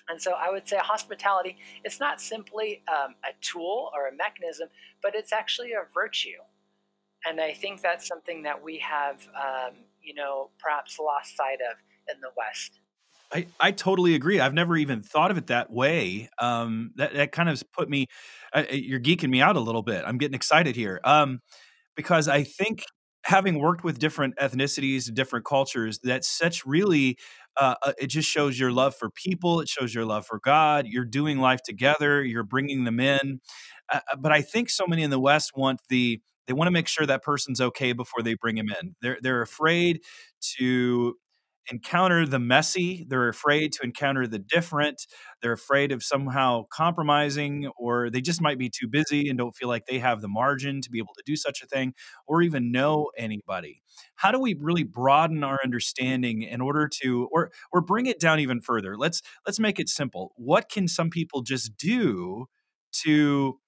[0.09, 4.69] And so I would say hospitality is not simply um, a tool or a mechanism,
[5.03, 6.41] but it's actually a virtue.
[7.27, 11.77] And I think that's something that we have, um, you know, perhaps lost sight of
[12.13, 12.80] in the West.
[13.33, 14.41] I, I totally agree.
[14.41, 16.29] I've never even thought of it that way.
[16.39, 18.07] Um, that, that kind of put me,
[18.53, 20.05] uh, you're geeking me out a little bit.
[20.07, 21.01] I'm getting excited here.
[21.05, 21.41] Um,
[21.97, 22.85] because I think
[23.25, 27.19] having worked with different ethnicities, different cultures, that's such really
[27.57, 29.61] uh, uh, it just shows your love for people.
[29.61, 30.87] It shows your love for God.
[30.87, 32.25] You're doing life together.
[32.25, 33.41] You're bringing them in.
[33.93, 36.73] Uh, uh, but I think so many in the West want the they want to
[36.73, 38.95] make sure that person's okay before they bring him in.
[39.03, 40.01] They're they're afraid
[40.59, 41.17] to
[41.71, 43.07] encounter the messy.
[43.09, 45.07] They're afraid to encounter the different.
[45.41, 49.69] They're afraid of somehow compromising, or they just might be too busy and don't feel
[49.69, 51.95] like they have the margin to be able to do such a thing
[52.27, 53.83] or even know anybody.
[54.17, 58.41] How do we really broaden our understanding in order to or or bring it down
[58.41, 58.97] even further?
[58.97, 60.33] Let's let's make it simple.
[60.37, 62.47] What can some people just do
[63.03, 63.59] to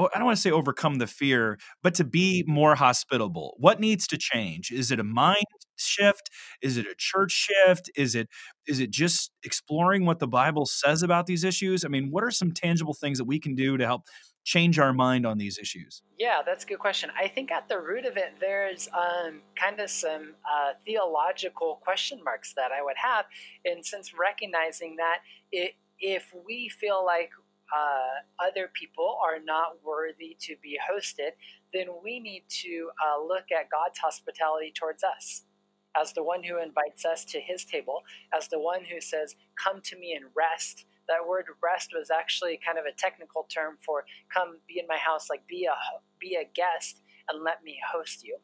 [0.00, 3.54] oh, I don't want to say overcome the fear, but to be more hospitable.
[3.58, 4.70] What needs to change?
[4.70, 5.44] Is it a mind
[5.76, 6.30] shift?
[6.62, 7.90] Is it a church shift?
[7.96, 8.28] Is it
[8.66, 11.84] is it just exploring what the Bible says about these issues?
[11.84, 14.02] I mean, what are some tangible things that we can do to help
[14.44, 16.02] change our mind on these issues?
[16.18, 17.10] Yeah, that's a good question.
[17.18, 22.20] I think at the root of it, there's um, kind of some uh, theological question
[22.24, 23.26] marks that I would have.
[23.64, 25.18] And since recognizing that
[25.52, 27.30] it, if we feel like
[27.74, 31.32] uh, other people are not worthy to be hosted,
[31.72, 35.44] then we need to uh, look at God's hospitality towards us.
[36.00, 38.02] As the one who invites us to his table,
[38.36, 40.86] as the one who says, Come to me and rest.
[41.08, 44.98] That word rest was actually kind of a technical term for come be in my
[44.98, 45.74] house like be a
[46.20, 48.38] be a guest and let me host you.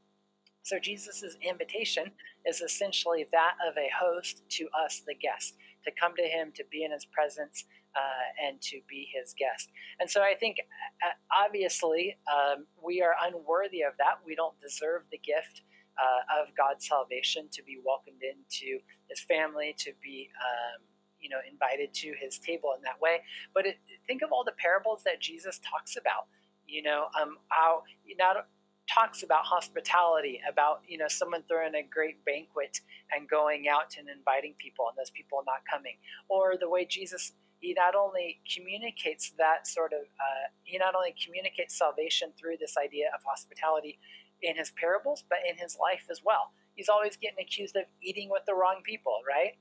[0.64, 2.10] So jesus' invitation
[2.44, 6.64] is essentially that of a host to us the guest to come to him to
[6.70, 7.64] be in his presence
[7.96, 10.58] uh, and to be his guest and so i think
[11.04, 15.62] uh, obviously um, we are unworthy of that we don't deserve the gift
[15.98, 18.78] uh, of god's salvation to be welcomed into
[19.08, 20.82] his family to be um,
[21.20, 23.18] you know invited to his table in that way.
[23.54, 26.26] But it, think of all the parables that Jesus talks about.
[26.66, 27.82] You know, um, how
[28.18, 28.46] not
[28.92, 32.80] talks about hospitality, about you know someone throwing a great banquet
[33.14, 35.96] and going out and inviting people, and those people not coming,
[36.28, 41.14] or the way Jesus he not only communicates that sort of uh, he not only
[41.24, 43.98] communicates salvation through this idea of hospitality
[44.42, 46.52] in his parables, but in his life as well.
[46.74, 49.56] He's always getting accused of eating with the wrong people, right?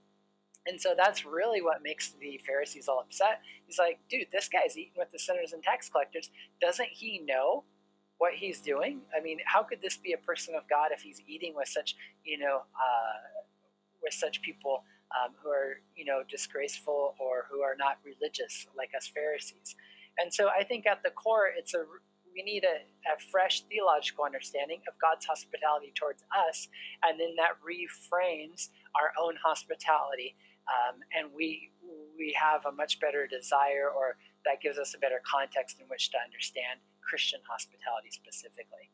[0.68, 3.42] And so that's really what makes the Pharisees all upset.
[3.68, 6.30] He's like, dude, this guy's eating with the sinners and tax collectors.
[6.60, 7.64] Doesn't he know
[8.18, 9.02] what he's doing?
[9.16, 11.96] I mean, how could this be a person of God if he's eating with such,
[12.24, 13.44] you know, uh,
[14.02, 18.90] with such people um, who are, you know, disgraceful or who are not religious like
[18.96, 19.76] us Pharisees?
[20.18, 21.84] And so I think at the core, it's a
[22.36, 26.68] we need a, a fresh theological understanding of God's hospitality towards us,
[27.04, 31.70] and then that reframes our own hospitality um, and we
[32.18, 36.10] we have a much better desire, or that gives us a better context in which
[36.12, 38.90] to understand Christian hospitality specifically.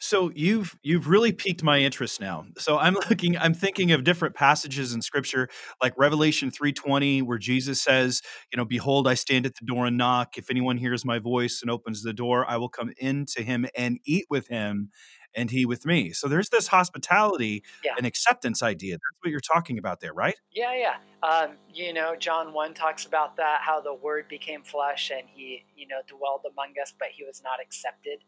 [0.00, 2.46] So you've you've really piqued my interest now.
[2.58, 5.48] So I'm looking I'm thinking of different passages in scripture
[5.82, 9.98] like Revelation 3:20 where Jesus says, you know, behold I stand at the door and
[9.98, 13.42] knock if anyone hears my voice and opens the door I will come in to
[13.42, 14.90] him and eat with him
[15.34, 16.12] and he with me.
[16.12, 17.92] So there's this hospitality yeah.
[17.96, 18.94] and acceptance idea.
[18.94, 20.34] That's what you're talking about there, right?
[20.52, 20.96] Yeah, yeah.
[21.28, 25.64] Um, you know, John 1 talks about that, how the word became flesh and he,
[25.76, 28.24] you know, dwelled among us, but he was not accepted.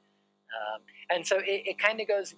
[0.52, 2.34] Um, and so it, it kind of goes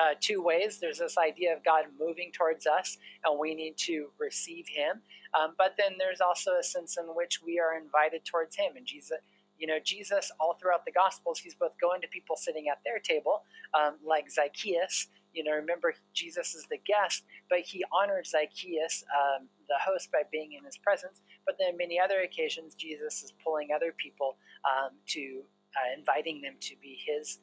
[0.00, 0.78] uh, two ways.
[0.78, 5.00] There's this idea of God moving towards us, and we need to receive Him.
[5.38, 8.72] Um, but then there's also a sense in which we are invited towards Him.
[8.76, 9.18] And Jesus,
[9.58, 12.98] you know, Jesus, all throughout the Gospels, he's both going to people sitting at their
[12.98, 13.42] table,
[13.78, 15.08] um, like Zacchaeus.
[15.32, 20.22] You know, remember, Jesus is the guest, but he honored Zacchaeus, um, the host, by
[20.32, 21.20] being in his presence.
[21.46, 25.42] But then, many other occasions, Jesus is pulling other people um, to
[25.76, 27.38] uh, inviting them to be his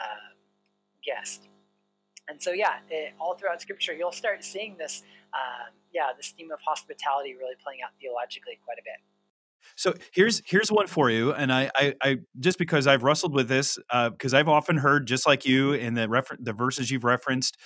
[0.00, 0.34] uh,
[1.04, 1.48] guest.
[2.28, 5.02] And so, yeah, it, all throughout Scripture, you'll start seeing this,
[5.34, 9.00] um, yeah, this theme of hospitality really playing out theologically quite a bit.
[9.76, 13.48] So here's here's one for you, and I I, I just because I've wrestled with
[13.48, 13.78] this
[14.10, 17.56] because uh, I've often heard just like you in the refer- the verses you've referenced,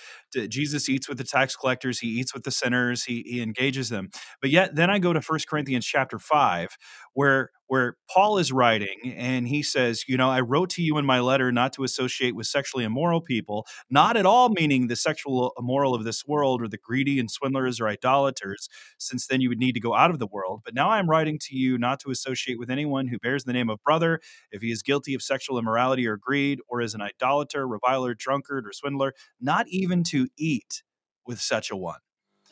[0.49, 4.09] Jesus eats with the tax collectors, he eats with the sinners, he he engages them.
[4.41, 6.69] But yet then I go to First Corinthians chapter five,
[7.13, 11.05] where where Paul is writing and he says, You know, I wrote to you in
[11.05, 15.53] my letter not to associate with sexually immoral people, not at all meaning the sexual
[15.57, 19.59] immoral of this world or the greedy and swindlers or idolaters, since then you would
[19.59, 20.61] need to go out of the world.
[20.63, 23.69] But now I'm writing to you not to associate with anyone who bears the name
[23.69, 24.19] of brother
[24.51, 28.67] if he is guilty of sexual immorality or greed, or is an idolater, reviler, drunkard,
[28.67, 30.83] or swindler, not even to eat
[31.25, 31.99] with such a one.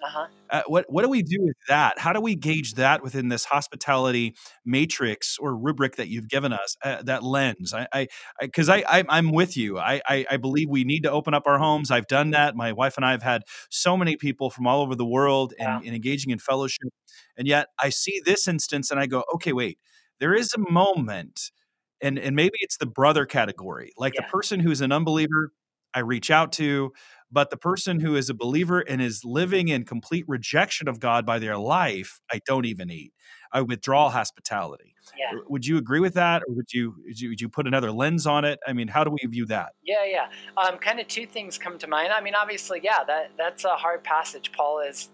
[0.06, 0.28] Uh-huh.
[0.52, 1.98] Uh, what what do we do with that?
[1.98, 6.78] How do we gauge that within this hospitality matrix or rubric that you've given us?
[6.84, 8.08] Uh, that lens, I,
[8.40, 9.80] because I, I, I, am with you.
[9.80, 11.90] I, I, I believe we need to open up our homes.
[11.90, 12.56] I've done that.
[12.56, 13.42] My wife and I have had
[13.72, 16.90] so many people from all over the world and, engaging in fellowship,
[17.36, 19.80] and yet I see this instance and I go, okay, wait.
[20.20, 21.52] There is a moment,
[22.00, 24.22] and and maybe it's the brother category, like yeah.
[24.22, 25.52] the person who's an unbeliever.
[25.94, 26.92] I reach out to
[27.36, 31.26] but the person who is a believer and is living in complete rejection of God
[31.26, 33.12] by their life, I don't even eat.
[33.52, 34.96] I withdraw hospitality.
[35.20, 35.40] Yeah.
[35.50, 38.26] Would you agree with that, or would you, would you would you put another lens
[38.26, 38.60] on it?
[38.66, 39.74] I mean, how do we view that?
[39.84, 40.28] Yeah, yeah.
[40.56, 42.14] Um, kind of two things come to mind.
[42.14, 44.54] I mean, obviously, yeah, that that's a hard passage.
[44.54, 45.10] Paul is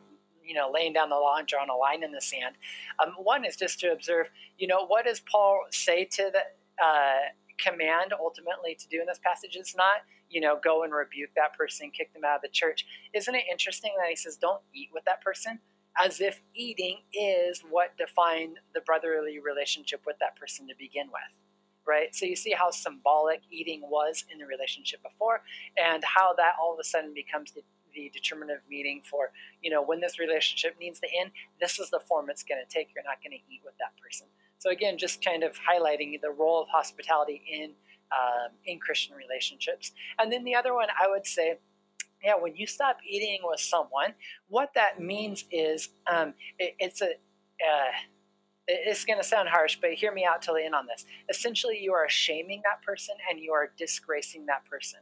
[0.46, 2.54] you know laying down the law and drawing a line in the sand.
[3.04, 7.30] Um, one is just to observe, you know, what does Paul say to the uh,
[7.58, 9.56] command ultimately to do in this passage?
[9.56, 10.02] It's not
[10.32, 12.86] you know, go and rebuke that person, kick them out of the church.
[13.14, 15.60] Isn't it interesting that he says, don't eat with that person?
[16.00, 21.36] As if eating is what defined the brotherly relationship with that person to begin with.
[21.88, 22.16] right?
[22.16, 25.42] So you see how symbolic eating was in the relationship before,
[25.82, 27.62] and how that all of a sudden becomes the,
[27.94, 32.00] the determinative meaning for, you know, when this relationship needs to end, this is the
[32.00, 32.90] form it's going to take.
[32.96, 34.28] You're not going to eat with that person.
[34.58, 37.72] So again, just kind of highlighting the role of hospitality in
[38.12, 39.92] um, in Christian relationships.
[40.20, 41.60] And then the other one, I would say,
[42.24, 44.14] yeah, when you stop eating with someone,
[44.48, 47.12] what that means is um, it, it's a
[47.62, 47.92] uh,
[48.68, 51.06] it's going to sound harsh, but hear me out till the end on this.
[51.30, 55.00] Essentially, you are shaming that person and you are disgracing that person.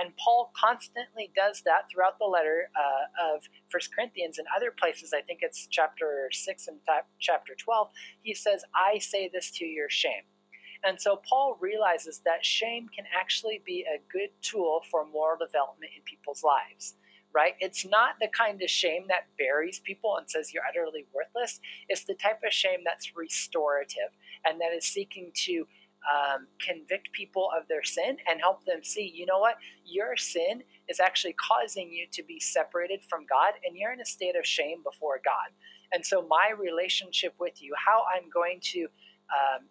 [0.00, 5.12] And Paul constantly does that throughout the letter uh, of First Corinthians and other places.
[5.12, 6.78] I think it's chapter 6 and
[7.18, 7.88] chapter 12.
[8.22, 10.22] He says, I say this to your shame.
[10.84, 15.92] And so Paul realizes that shame can actually be a good tool for moral development
[15.96, 16.94] in people's lives
[17.32, 17.54] right?
[17.60, 21.60] It's not the kind of shame that buries people and says you're utterly worthless.
[21.88, 24.10] It's the type of shame that's restorative
[24.44, 25.66] and that is seeking to
[26.08, 29.56] um, convict people of their sin and help them see, you know what?
[29.84, 34.06] Your sin is actually causing you to be separated from God and you're in a
[34.06, 35.54] state of shame before God.
[35.92, 39.66] And so, my relationship with you, how I'm going to, um,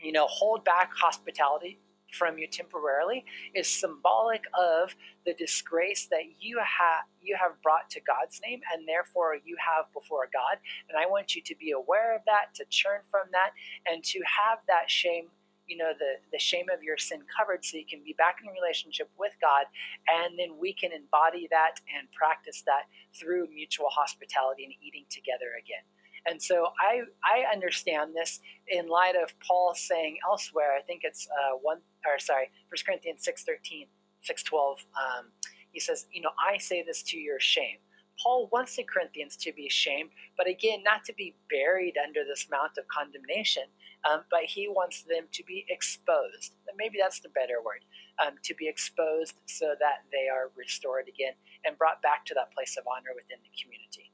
[0.00, 1.78] you know, hold back hospitality
[2.12, 3.24] from you temporarily
[3.54, 4.94] is symbolic of
[5.26, 9.92] the disgrace that you have you have brought to God's name and therefore you have
[9.92, 10.58] before God.
[10.88, 13.50] And I want you to be aware of that to turn from that
[13.86, 15.28] and to have that shame
[15.66, 18.48] you know the the shame of your sin covered so you can be back in
[18.48, 19.66] relationship with God.
[20.08, 25.60] And then we can embody that and practice that through mutual hospitality and eating together
[25.60, 25.84] again
[26.28, 31.26] and so I, I understand this in light of Paul saying elsewhere, I think it's
[31.28, 33.86] uh, one, or sorry, 1 Corinthians 6.13,
[34.28, 34.52] 6.12,
[34.96, 35.26] um,
[35.72, 37.78] he says, you know, I say this to your shame.
[38.22, 42.48] Paul wants the Corinthians to be ashamed, but again, not to be buried under this
[42.50, 43.62] mount of condemnation,
[44.10, 46.54] um, but he wants them to be exposed.
[46.76, 47.86] Maybe that's the better word,
[48.18, 52.52] um, to be exposed so that they are restored again and brought back to that
[52.52, 54.07] place of honor within the community.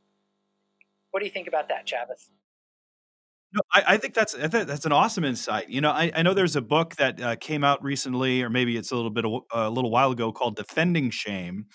[1.15, 2.29] What do you think about that, Travis?
[3.53, 5.71] No, I, I, think that's I think that's an awesome insight.
[5.71, 8.77] You know, I, I know there's a book that uh, came out recently, or maybe
[8.77, 11.67] it's a little bit a little while ago, called "Defending Shame,"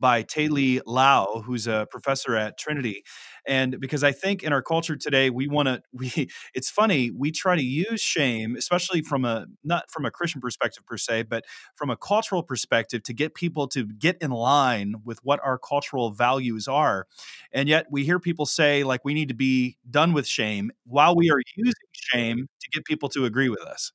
[0.00, 3.04] by Te-Li Lau, who's a professor at Trinity.
[3.46, 7.30] And because I think in our culture today, we want to, we, it's funny, we
[7.30, 11.44] try to use shame, especially from a, not from a Christian perspective per se, but
[11.76, 16.10] from a cultural perspective to get people to get in line with what our cultural
[16.10, 17.06] values are.
[17.52, 21.14] And yet we hear people say, like, we need to be done with shame while
[21.14, 23.92] we are using shame to get people to agree with us.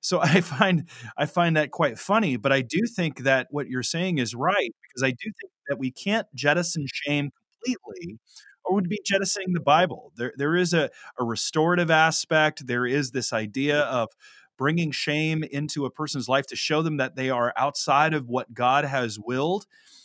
[0.00, 3.82] So I find I find that quite funny, but I do think that what you're
[3.82, 7.30] saying is right because I do think that we can't jettison shame
[7.64, 8.18] completely
[8.64, 10.12] or would be jettisoning the Bible.
[10.16, 12.66] There there is a, a restorative aspect.
[12.66, 14.08] There is this idea of
[14.56, 18.52] bringing shame into a person's life to show them that they are outside of what
[18.52, 19.64] God has willed,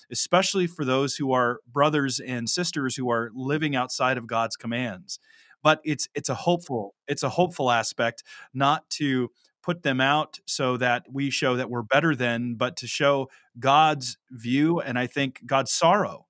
[0.09, 5.19] especially for those who are brothers and sisters who are living outside of God's commands.
[5.61, 9.29] But it's it's a hopeful it's a hopeful aspect, not to
[9.61, 13.27] put them out so that we show that we're better than, but to show
[13.59, 16.27] God's view and I think God's sorrow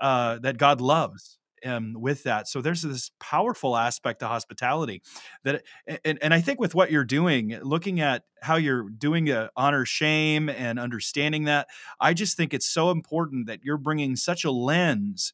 [0.00, 1.38] uh, that God loves.
[1.64, 5.00] Um, with that, so there's this powerful aspect to hospitality
[5.44, 5.62] that,
[6.04, 9.86] and, and I think with what you're doing, looking at how you're doing a honor
[9.86, 11.68] shame and understanding that,
[12.00, 15.32] I just think it's so important that you're bringing such a lens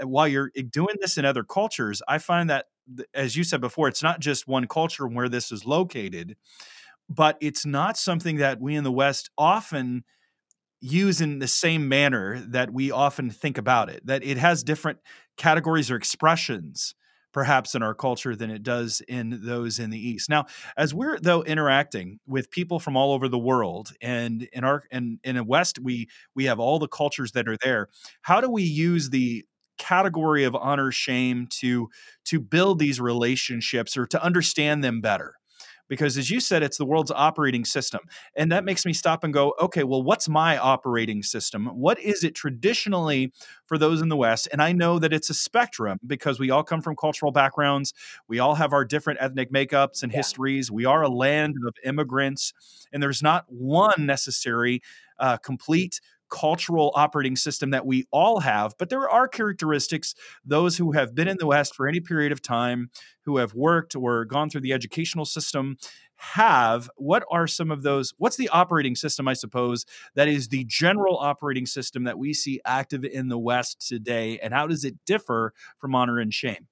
[0.00, 2.66] uh, while you're eh, doing this in other cultures, I find that,
[3.14, 6.36] as you said before, it's not just one culture where this is located,
[7.08, 10.04] but it's not something that we in the West often
[10.80, 14.98] use in the same manner that we often think about it, that it has different
[15.36, 16.94] categories or expressions
[17.32, 20.28] perhaps in our culture than it does in those in the east.
[20.28, 24.84] Now as we're though interacting with people from all over the world and in our
[24.90, 27.88] and in the west we we have all the cultures that are there
[28.22, 29.44] how do we use the
[29.78, 31.88] category of honor shame to
[32.26, 35.34] to build these relationships or to understand them better
[35.90, 38.00] because as you said it's the world's operating system
[38.34, 42.24] and that makes me stop and go okay well what's my operating system what is
[42.24, 43.30] it traditionally
[43.66, 46.62] for those in the west and i know that it's a spectrum because we all
[46.62, 47.92] come from cultural backgrounds
[48.28, 50.16] we all have our different ethnic makeups and yeah.
[50.16, 52.54] histories we are a land of immigrants
[52.92, 54.80] and there's not one necessary
[55.18, 56.00] uh, complete
[56.30, 60.14] cultural operating system that we all have, but there are characteristics,
[60.44, 62.90] those who have been in the West for any period of time,
[63.24, 65.76] who have worked or gone through the educational system,
[66.16, 66.90] have.
[66.96, 68.12] What are some of those?
[68.18, 72.60] What's the operating system, I suppose, that is the general operating system that we see
[72.64, 76.68] active in the West today, and how does it differ from honor and shame?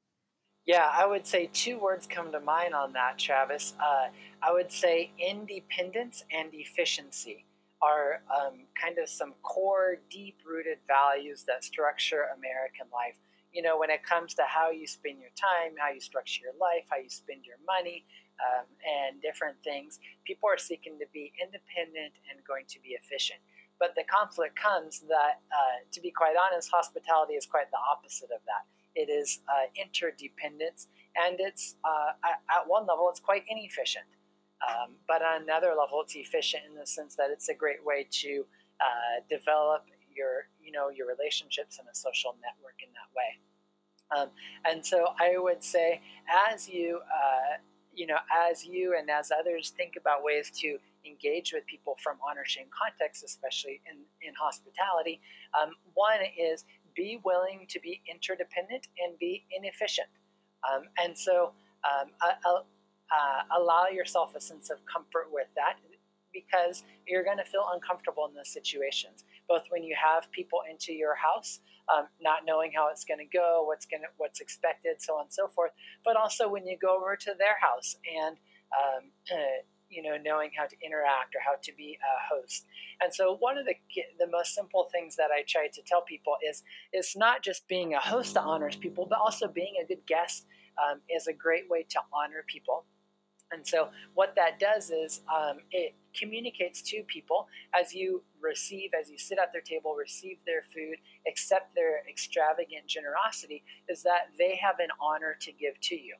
[0.66, 3.72] Yeah, I would say two words come to mind on that, Travis.
[3.80, 4.08] Uh,
[4.42, 7.46] I would say independence and efficiency
[7.80, 13.18] are um, kind of some core, deep rooted values that structure American life.
[13.52, 16.58] You know, when it comes to how you spend your time, how you structure your
[16.60, 18.04] life, how you spend your money,
[18.38, 23.40] um, and different things, people are seeking to be independent and going to be efficient.
[23.78, 28.30] But the conflict comes that, uh, to be quite honest, hospitality is quite the opposite
[28.34, 28.66] of that.
[28.94, 34.06] It is uh, interdependence, and it's uh, at one level it's quite inefficient.
[34.66, 38.06] Um, but on another level, it's efficient in the sense that it's a great way
[38.10, 38.44] to
[38.80, 39.84] uh, develop
[40.14, 43.38] your, you know, your relationships in a social network in that way.
[44.16, 44.30] Um,
[44.64, 46.00] and so I would say,
[46.52, 47.58] as you, uh,
[47.94, 48.18] you know,
[48.50, 52.66] as you and as others think about ways to engage with people from honor shame
[52.70, 55.20] contexts, especially in, in hospitality,
[55.60, 60.08] um, one is be willing to be interdependent and be inefficient.
[60.66, 61.52] Um, and so
[61.84, 62.10] um,
[63.10, 65.76] uh, allow yourself a sense of comfort with that
[66.32, 70.92] because you're going to feel uncomfortable in those situations both when you have people into
[70.92, 74.96] your house um, not knowing how it's going to go what's going to what's expected
[74.98, 75.72] so on and so forth
[76.04, 78.36] but also when you go over to their house and
[78.76, 79.36] um, uh,
[79.90, 82.66] you know knowing how to interact or how to be a host.
[83.00, 83.74] And so one of the
[84.18, 87.94] the most simple things that i try to tell people is it's not just being
[87.94, 90.46] a host that honors people but also being a good guest
[90.78, 92.84] um, is a great way to honor people
[93.50, 99.10] and so, what that does is um, it communicates to people as you receive, as
[99.10, 100.96] you sit at their table, receive their food,
[101.26, 106.14] accept their extravagant generosity, is that they have an honor to give to you.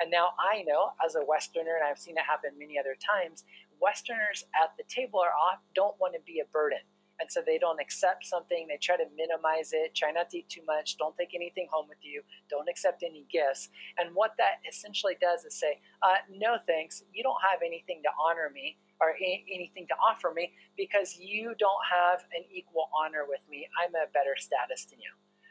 [0.00, 3.44] And now I know, as a Westerner, and I've seen it happen many other times,
[3.80, 6.80] Westerners at the table are off, don't want to be a burden
[7.22, 10.48] and so they don't accept something they try to minimize it try not to eat
[10.48, 12.20] too much don't take anything home with you
[12.50, 13.70] don't accept any gifts.
[13.98, 18.10] And what that essentially does is say uh, no thanks you don't have anything to
[18.20, 19.14] honor me or
[19.50, 23.66] anything to offer me because you don't have an equal honor with me.
[23.82, 25.10] I'm a better status than you.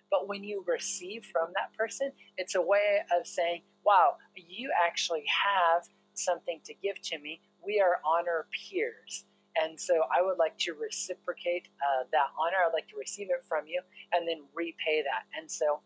[0.09, 5.23] But when you receive from that person it's a way of saying wow you actually
[5.27, 7.41] have something to give to me.
[7.65, 9.25] We are honor peers
[9.59, 12.57] and so I would like to reciprocate uh, that honor.
[12.65, 13.81] I'd like to receive it from you
[14.13, 15.27] and then repay that.
[15.37, 15.81] And so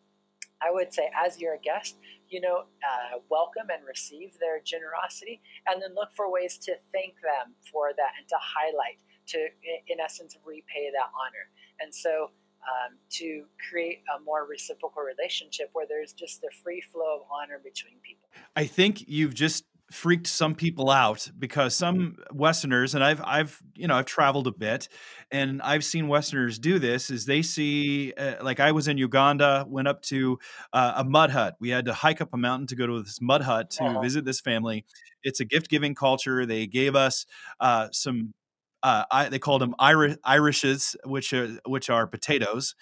[0.61, 1.97] I would say, as you're a guest,
[2.29, 7.15] you know, uh, welcome and receive their generosity and then look for ways to thank
[7.21, 9.47] them for that and to highlight, to,
[9.87, 11.49] in essence, repay that honor.
[11.79, 12.31] And so
[12.65, 17.59] um, to create a more reciprocal relationship where there's just a free flow of honor
[17.63, 18.29] between people.
[18.55, 23.87] I think you've just freaked some people out because some westerners and I've I've you
[23.87, 24.89] know I've traveled a bit
[25.31, 29.65] and I've seen westerners do this is they see uh, like I was in Uganda
[29.67, 30.39] went up to
[30.73, 31.55] uh, a mud hut.
[31.59, 34.01] We had to hike up a mountain to go to this mud hut to uh-huh.
[34.01, 34.85] visit this family.
[35.23, 36.45] It's a gift giving culture.
[36.45, 37.25] They gave us
[37.59, 38.33] uh, some
[38.81, 42.75] uh, I, they called them Irish, Irishes, which are which are potatoes,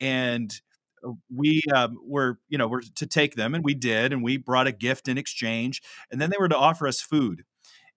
[0.00, 0.52] and
[1.34, 4.66] we um, were you know were to take them and we did and we brought
[4.66, 7.44] a gift in exchange and then they were to offer us food.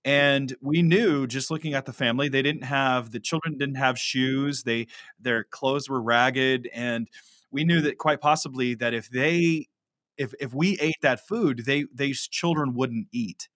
[0.03, 3.99] And we knew just looking at the family they didn't have the children didn't have
[3.99, 4.87] shoes they
[5.19, 7.07] their clothes were ragged and
[7.51, 9.67] we knew that quite possibly that if they
[10.17, 13.47] if if we ate that food they these children wouldn't eat.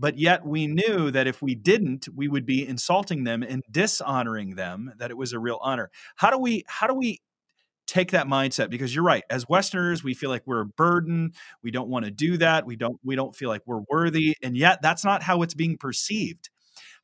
[0.00, 4.56] But yet we knew that if we didn't we would be insulting them and dishonoring
[4.56, 5.90] them that it was a real honor.
[6.16, 7.20] How do we how do we
[7.88, 11.32] take that mindset because you're right as westerners we feel like we're a burden
[11.62, 14.56] we don't want to do that we don't we don't feel like we're worthy and
[14.56, 16.50] yet that's not how it's being perceived.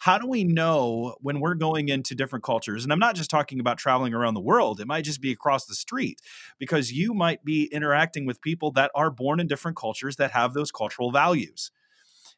[0.01, 3.61] How do we know when we're going into different cultures and i'm not just talking
[3.61, 6.21] about traveling around the world it might just be across the street
[6.59, 10.53] because you might be interacting with people that are born in different cultures that have
[10.53, 11.71] those cultural values.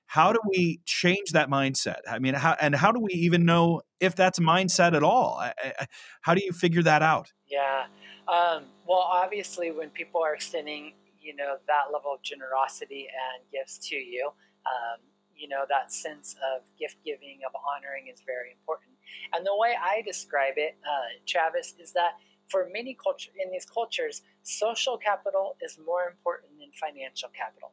[0.07, 2.01] How do we change that mindset?
[2.09, 5.39] I mean how and how do we even know if that's a mindset at all?
[5.41, 5.87] I, I,
[6.21, 7.33] how do you figure that out?
[7.51, 7.87] Yeah
[8.29, 13.79] um, well, obviously, when people are extending, you know, that level of generosity and gifts
[13.89, 14.31] to you,
[14.67, 15.01] um,
[15.37, 18.91] you know, that sense of gift giving, of honoring is very important.
[19.35, 22.13] And the way I describe it, uh, Travis, is that
[22.49, 27.73] for many culture in these cultures, social capital is more important than financial capital.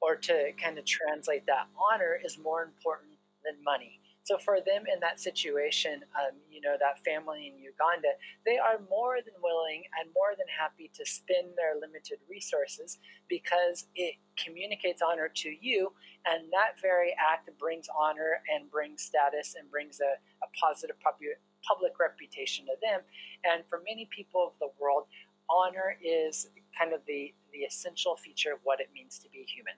[0.00, 3.12] Or to kind of translate that, honor is more important
[3.44, 4.00] than money.
[4.28, 8.12] So for them in that situation, um, you know, that family in Uganda,
[8.44, 13.86] they are more than willing and more than happy to spend their limited resources because
[13.96, 15.92] it communicates honor to you.
[16.28, 21.96] And that very act brings honor and brings status and brings a, a positive public
[21.98, 23.00] reputation to them.
[23.48, 25.04] And for many people of the world,
[25.48, 29.72] honor is kind of the the essential feature of what it means to be human,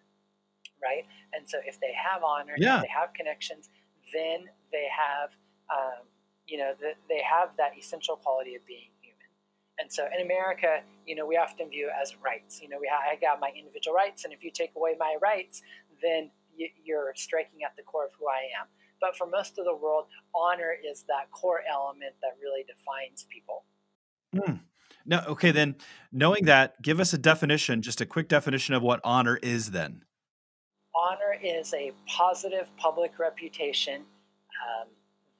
[0.82, 1.06] right?
[1.32, 2.78] And so if they have honor, Yeah.
[2.78, 3.70] if they have connections,
[4.12, 5.30] then they have,
[5.70, 6.06] um,
[6.46, 9.28] you know, the, they have that essential quality of being human.
[9.78, 12.60] And so in America, you know, we often view as rights.
[12.60, 15.62] You know, we I got my individual rights, and if you take away my rights,
[16.02, 16.30] then
[16.84, 18.66] you're striking at the core of who I am.
[19.00, 23.64] But for most of the world, honor is that core element that really defines people.
[24.34, 24.56] Hmm.
[25.06, 25.76] No, okay, then
[26.12, 30.02] knowing that, give us a definition, just a quick definition of what honor is then.
[30.94, 34.88] Honor is a positive public reputation um,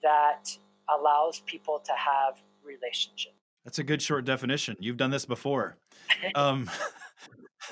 [0.03, 0.57] that
[0.89, 3.35] allows people to have relationships.
[3.65, 4.77] That's a good short definition.
[4.81, 5.77] You've done this before.
[6.35, 6.69] Um,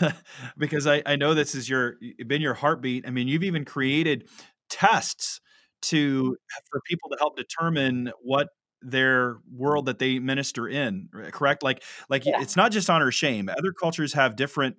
[0.59, 3.07] because I, I know this is your been your heartbeat.
[3.07, 4.29] I mean, you've even created
[4.71, 5.41] tests
[5.83, 6.37] to
[6.71, 8.49] for people to help determine what
[8.81, 11.63] their world that they minister in, correct?
[11.63, 12.41] Like like Yeah.
[12.41, 13.49] it's not just honor or shame.
[13.49, 14.77] Other cultures have different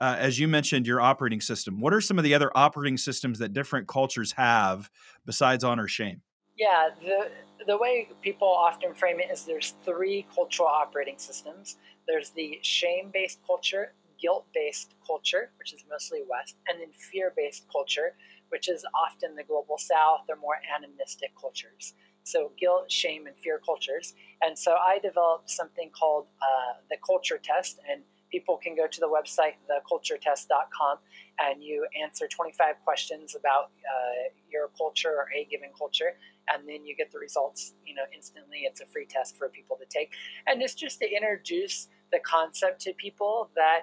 [0.00, 1.80] uh, as you mentioned your operating system.
[1.80, 4.90] What are some of the other operating systems that different cultures have
[5.24, 6.22] besides honor shame?
[6.56, 7.30] Yeah, the
[7.66, 11.78] the way people often frame it is there's three cultural operating systems.
[12.06, 18.14] There's the shame-based culture, guilt-based culture, which is mostly West, and then fear-based culture,
[18.50, 21.94] which is often the global South or more animistic cultures.
[22.22, 24.14] So guilt, shame, and fear cultures.
[24.42, 28.02] And so I developed something called uh, the culture test, and
[28.34, 30.96] people can go to the website theculturetest.com
[31.38, 36.10] and you answer 25 questions about uh, your culture or a given culture
[36.48, 38.58] and then you get the results you know instantly.
[38.68, 40.10] It's a free test for people to take.
[40.46, 43.82] And it's just to introduce the concept to people that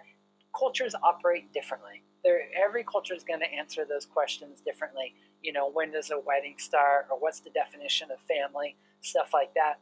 [0.58, 2.04] cultures operate differently.
[2.24, 5.16] They're, every culture is going to answer those questions differently.
[5.42, 9.54] You know when does a wedding start or what's the definition of family stuff like
[9.56, 9.76] that.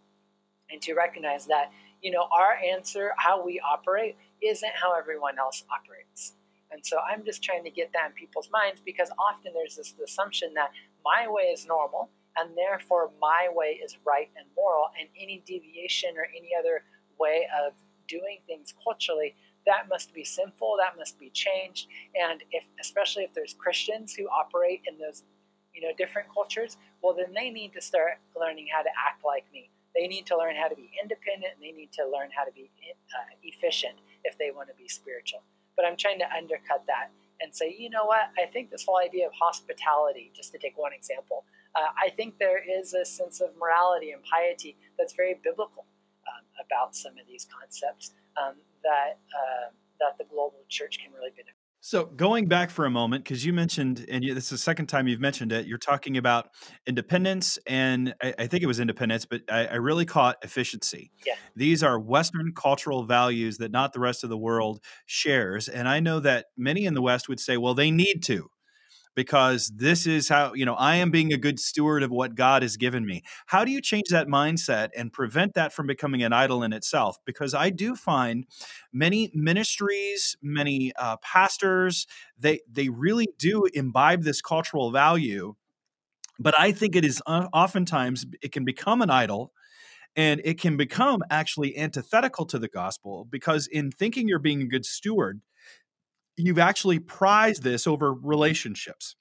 [0.71, 5.63] And to recognize that you know our answer how we operate isn't how everyone else
[5.71, 6.33] operates.
[6.71, 9.93] And so i'm just trying to get that in people's minds because often there's this
[10.03, 10.69] assumption that
[11.03, 16.11] my way is normal and therefore my way is right and moral and any deviation
[16.17, 16.83] or any other
[17.19, 17.73] way of
[18.07, 19.35] doing things culturally
[19.65, 21.87] that must be sinful that must be changed.
[22.15, 25.23] And if especially if there's christians who operate in those
[25.73, 29.45] you know different cultures well then they need to start learning how to act like
[29.51, 29.69] me.
[29.95, 32.51] They need to learn how to be independent and they need to learn how to
[32.51, 33.97] be uh, efficient
[34.29, 35.41] if they want to be spiritual
[35.75, 37.09] but i'm trying to undercut that
[37.41, 40.77] and say you know what i think this whole idea of hospitality just to take
[40.77, 41.43] one example
[41.75, 45.85] uh, I think there is a sense of morality and piety that's very biblical
[46.27, 49.69] um, about some of these concepts um, that uh,
[49.99, 51.58] that the global church can really benefit.
[51.81, 54.87] So going back for a moment, because you mentioned, and you, this is the second
[54.87, 56.49] time you've mentioned it, you're talking about
[56.85, 61.11] independence, and I, I think it was independence, but I, I really caught efficiency.
[61.25, 61.35] Yeah.
[61.55, 66.01] These are Western cultural values that not the rest of the world shares, and I
[66.01, 68.49] know that many in the West would say, well, they need to.
[69.19, 72.61] Because this is how, you know, I am being a good steward of what God
[72.61, 73.21] has given me.
[73.47, 77.17] How do you change that mindset and prevent that from becoming an idol in itself?
[77.25, 78.45] Because I do find
[78.93, 82.07] many ministries, many uh, pastors,
[82.37, 85.55] they they really do imbibe this cultural value,
[86.39, 89.51] but I think it is uh, oftentimes it can become an idol.
[90.15, 94.67] And it can become actually antithetical to the gospel because, in thinking you're being a
[94.75, 95.41] good steward,
[96.45, 99.15] you've actually prized this over relationships.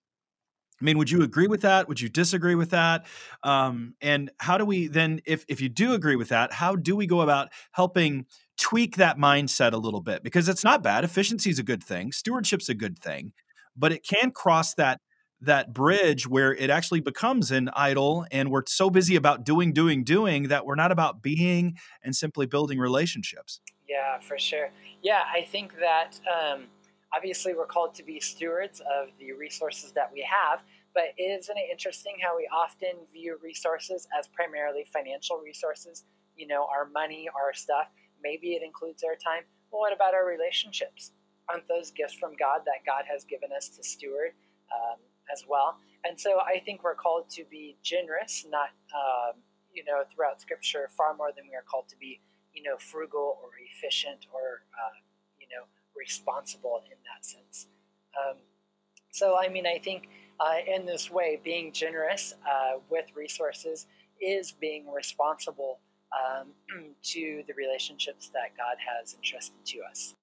[0.81, 1.89] I mean, would you agree with that?
[1.89, 3.07] Would you disagree with that?
[3.43, 6.95] Um, and how do we then, if if you do agree with that, how do
[6.95, 10.23] we go about helping tweak that mindset a little bit?
[10.23, 11.05] Because it's not bad.
[11.05, 12.13] Efficiency is a good thing.
[12.13, 13.33] Stewardship's a good thing,
[13.77, 15.01] but it can cross that
[15.41, 20.03] that bridge where it actually becomes an idol, and we're so busy about doing, doing,
[20.03, 23.61] doing that we're not about being and simply building relationships.
[23.89, 24.71] Yeah, for sure.
[25.03, 26.65] Yeah, I think that um,
[27.15, 30.61] obviously we're called to be stewards of the resources that we have,
[30.95, 36.05] but isn't it interesting how we often view resources as primarily financial resources?
[36.37, 37.89] You know, our money, our stuff.
[38.23, 39.45] Maybe it includes our time.
[39.71, 41.13] Well, what about our relationships?
[41.49, 44.33] Aren't those gifts from God that God has given us to steward
[44.73, 44.99] um,
[45.33, 45.79] as well?
[46.05, 49.41] And so I think we're called to be generous, not, um,
[49.73, 52.21] you know, throughout Scripture, far more than we are called to be,
[52.53, 54.97] you know, frugal or efficient or, uh,
[55.41, 55.65] you know,
[55.99, 57.67] responsible in that sense.
[58.19, 58.37] Um,
[59.13, 60.09] so, I mean, I think
[60.41, 63.87] uh, in this way, being generous uh, with resources
[64.21, 65.81] is being responsible
[66.13, 66.49] um,
[67.03, 70.15] to the relationships that God has entrusted to us.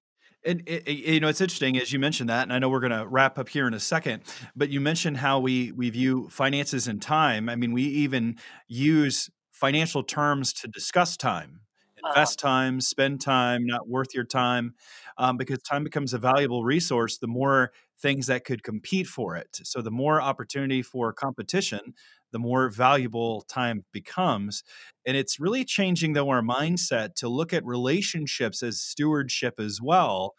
[0.44, 2.80] And it, it- you know, it's interesting as you mentioned that, and I know we're
[2.80, 4.22] going to wrap up here in a second.
[4.54, 7.48] But you mentioned how we we view finances and time.
[7.48, 8.36] I mean, we even
[8.68, 11.60] use financial terms to discuss time.
[11.96, 14.74] And invest time, spend time, not worth your time,
[15.18, 17.18] um, because time becomes a valuable resource.
[17.18, 21.94] The more things that could compete for it, so the more opportunity for competition,
[22.32, 24.62] the more valuable time becomes.
[25.06, 30.34] And it's really changing though our mindset to look at relationships as stewardship as well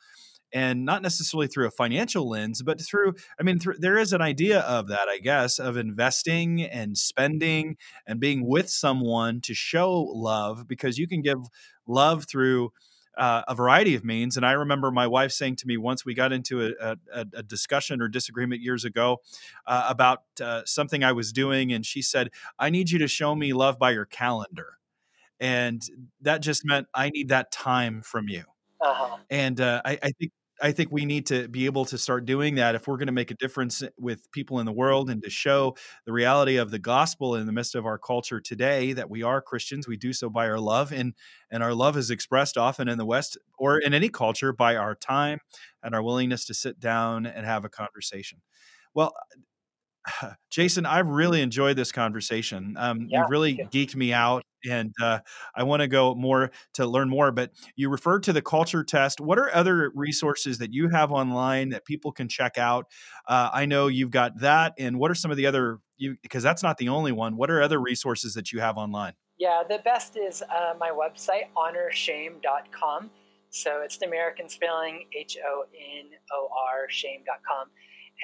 [0.54, 4.62] and not necessarily through a financial lens, but through, I mean, there is an idea
[4.62, 7.76] of that, I guess, of investing and spending
[8.08, 11.40] and being with someone to show love because you can give
[11.86, 12.72] love through.
[13.18, 14.38] Uh, a variety of means.
[14.38, 17.42] And I remember my wife saying to me once we got into a, a, a
[17.42, 19.22] discussion or disagreement years ago
[19.66, 21.74] uh, about uh, something I was doing.
[21.74, 24.78] And she said, I need you to show me love by your calendar.
[25.40, 25.82] And
[26.22, 28.44] that just meant I need that time from you.
[28.80, 29.18] Uh-huh.
[29.32, 30.32] And uh, I, I think
[30.62, 33.14] I think we need to be able to start doing that if we're going to
[33.14, 34.80] make a difference eh, with people in the mm-hmm.
[34.80, 38.40] world and to show the reality of the gospel in the midst of our culture
[38.40, 39.88] today that we are Christians.
[39.88, 41.14] We do so by our love, and
[41.52, 44.96] and our love is expressed often in the West or in any culture by our
[44.96, 45.40] time
[45.84, 48.42] and our willingness to sit down and have a conversation.
[48.94, 49.14] Well,
[50.52, 52.76] Jayson, I've really enjoyed this conversation.
[52.78, 53.66] Um, Yeah, you've really yeah.
[53.66, 55.20] geeked me out, and uh,
[55.56, 57.32] I want to go more to learn more.
[57.32, 59.20] But you referred to the culture test.
[59.20, 62.86] What are other resources that you have online that people can check out?
[63.28, 65.80] Uh, I know you've got that, and what are some of the other?
[65.98, 67.38] You because that's not the only one.
[67.38, 69.14] What are other resources that you have online?
[69.38, 73.12] Yeah, the best is uh, my website, honorshame.com.
[73.50, 77.68] So it's the American spelling, H O N O R, shame.com.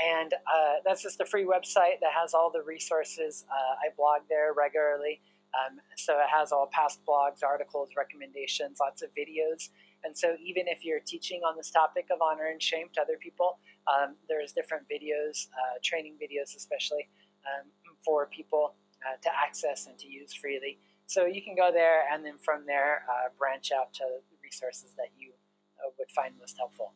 [0.01, 3.45] And uh, that's just a free website that has all the resources.
[3.49, 5.21] Uh, I blog there regularly.
[5.53, 9.69] Um, so it has all past blogs, articles, recommendations, lots of videos.
[10.03, 13.17] And so even if you're teaching on this topic of honor and shame to other
[13.21, 17.07] people, um, there's different videos, uh, training videos especially,
[17.45, 17.69] um,
[18.03, 18.73] for people
[19.05, 20.79] uh, to access and to use freely.
[21.05, 24.93] So you can go there and then from there uh, branch out to the resources
[24.97, 25.31] that you
[25.79, 26.93] uh, would find most helpful.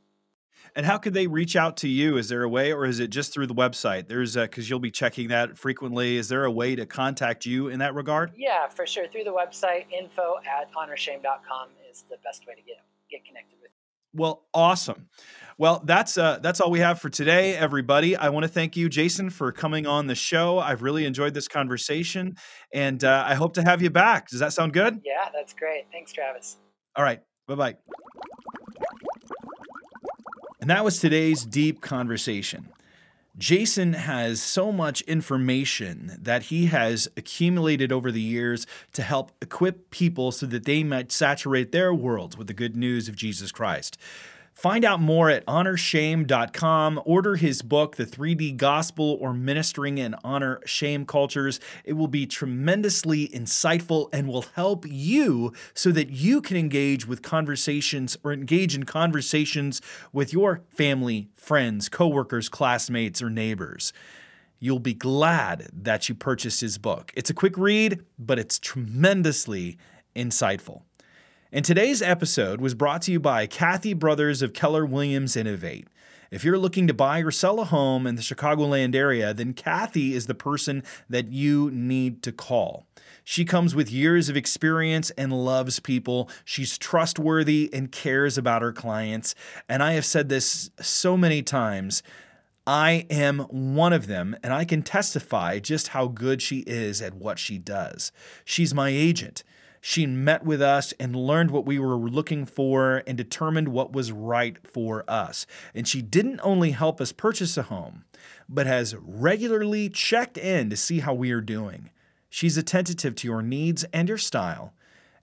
[0.78, 2.17] And how could they reach out to you?
[2.17, 4.07] Is there a way, or is it just through the website?
[4.07, 6.17] There's because you'll be checking that frequently.
[6.17, 8.32] Is there a way to contact you in that regard?
[8.38, 9.07] Yeah, for sure.
[9.07, 12.78] Through the website, info at honorshame.com is the best way to get,
[13.09, 13.71] get connected with.
[14.13, 15.09] Well, awesome.
[15.57, 18.15] Well, that's uh, that's all we have for today, everybody.
[18.15, 20.59] I want to thank you, Jayson, for coming on the show.
[20.59, 22.36] I've really enjoyed this conversation,
[22.71, 24.30] and uh, I hope to have you back.
[24.30, 25.01] Does that sound good?
[25.03, 25.86] Yeah, that's great.
[25.91, 26.57] Thanks, Travis.
[26.95, 27.21] All right.
[27.47, 27.78] Bye bye.
[30.60, 32.70] And that was today's deep conversation.
[33.38, 39.91] Jayson has so much information that he has accumulated over the years to help equip
[39.91, 43.95] people so that they might saturate their worlds with the good news of Jesus Christ.
[44.58, 47.03] Find out more at honorshame.com.
[47.05, 51.60] Order his book, The 3D Gospel or Ministering in Honor Shame Cultures.
[51.86, 57.22] It will be tremendously insightful and will help you so that you can engage with
[57.22, 59.80] conversations or engage in conversations
[60.12, 63.93] with your family, friends, coworkers, classmates, or neighbors.
[64.60, 67.14] You'll be glad that you purchased his book.
[67.16, 69.78] It's a quick read, but it's tremendously
[70.16, 70.82] insightful.
[71.50, 75.88] And today's episode was brought to you by Kathy Brothers of Keller Williams Innovate.
[76.30, 80.14] If you're looking to buy or sell a home in the Chicagoland area, then Kathy
[80.14, 82.86] is the person that you need to call.
[83.24, 86.30] She comes with years of experience and loves people.
[86.43, 89.34] She's trustworthy and cares about her clients.
[89.70, 92.04] And I have said this so many times.
[92.66, 97.14] I am one of them, and I can testify just how good she is at
[97.14, 98.12] what she does.
[98.43, 99.45] She's my agent.
[99.82, 104.11] She met with us and learned what we were looking for and determined what was
[104.11, 105.45] right for us.
[105.73, 108.05] And she didn't only help us purchase a home,
[108.49, 111.89] but has regularly checked in to see how we are doing.
[112.30, 114.73] She's attentive to your needs and your style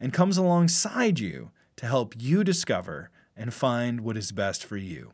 [0.01, 5.13] and comes alongside you to help you discover and find what is best for you.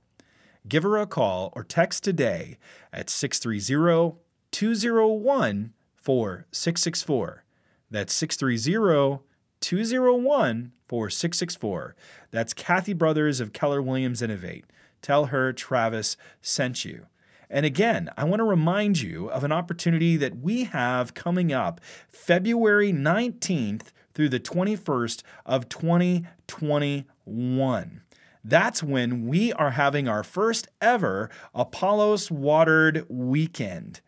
[0.69, 2.59] Give her a call or text today
[2.93, 4.19] at 630
[4.51, 7.45] 201 4664.
[7.91, 9.23] That's 630
[9.61, 11.95] 201 4664.
[12.31, 14.65] That's Kathy Brothers of Keller Williams Innovate.
[15.03, 17.07] Tell her Travis sent you.
[17.49, 21.81] And again, I want to remind you of an opportunity that we have coming up
[22.09, 28.01] February 19th through the 21st of 2021.
[28.43, 34.01] That's when we are having our first ever Apollos Watered Weekend.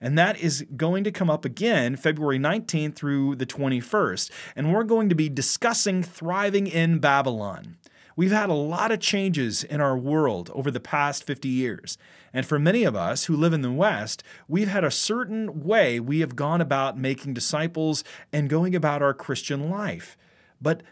[0.00, 4.30] And that is going to come up again February 19th through the 21st.
[4.56, 7.76] And we're going to be discussing thriving in Babylon.
[8.16, 11.96] We've had a lot of changes in our world over the past 50 years.
[12.32, 16.00] And for many of us who live in the West, we've had a certain way
[16.00, 20.16] we have gone about making disciples and going about our Christian life.
[20.60, 20.82] But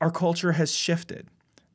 [0.00, 1.28] our culture has shifted.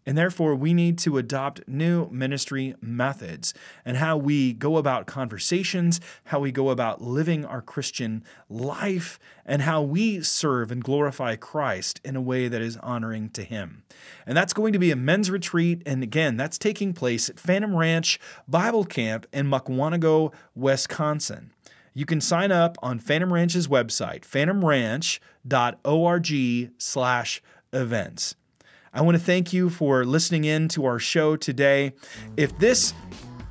[0.07, 3.53] And therefore, we need to adopt new ministry methods
[3.83, 9.63] and how we go about conversations, how we go about living our Christian life, and
[9.63, 13.83] how we serve and glorify Christ in a way that is honoring to Him.
[14.25, 15.83] And that's going to be a men's retreat.
[15.85, 21.51] And again, that's taking place at Phantom Ranch Bible Camp in Mukwonago, Wisconsin.
[21.93, 27.41] You can sign up on Phantom Ranch's website, phantomranch.org slash
[27.73, 28.35] events.
[28.93, 31.93] I want to thank you for listening in to our show today.
[32.37, 32.93] If this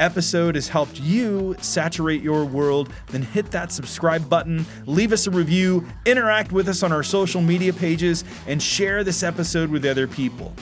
[0.01, 5.31] episode has helped you saturate your world, then hit that subscribe button, leave us a
[5.31, 10.07] review, interact with us on our social media pages, and share this episode with other
[10.07, 10.55] people.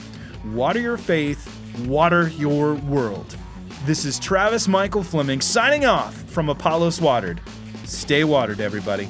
[0.53, 1.51] Water your faith,
[1.85, 3.37] water your world.
[3.85, 7.41] This is Travis Michael Fleming signing off from Apollos Watered.
[7.85, 9.07] Stay watered, everybody.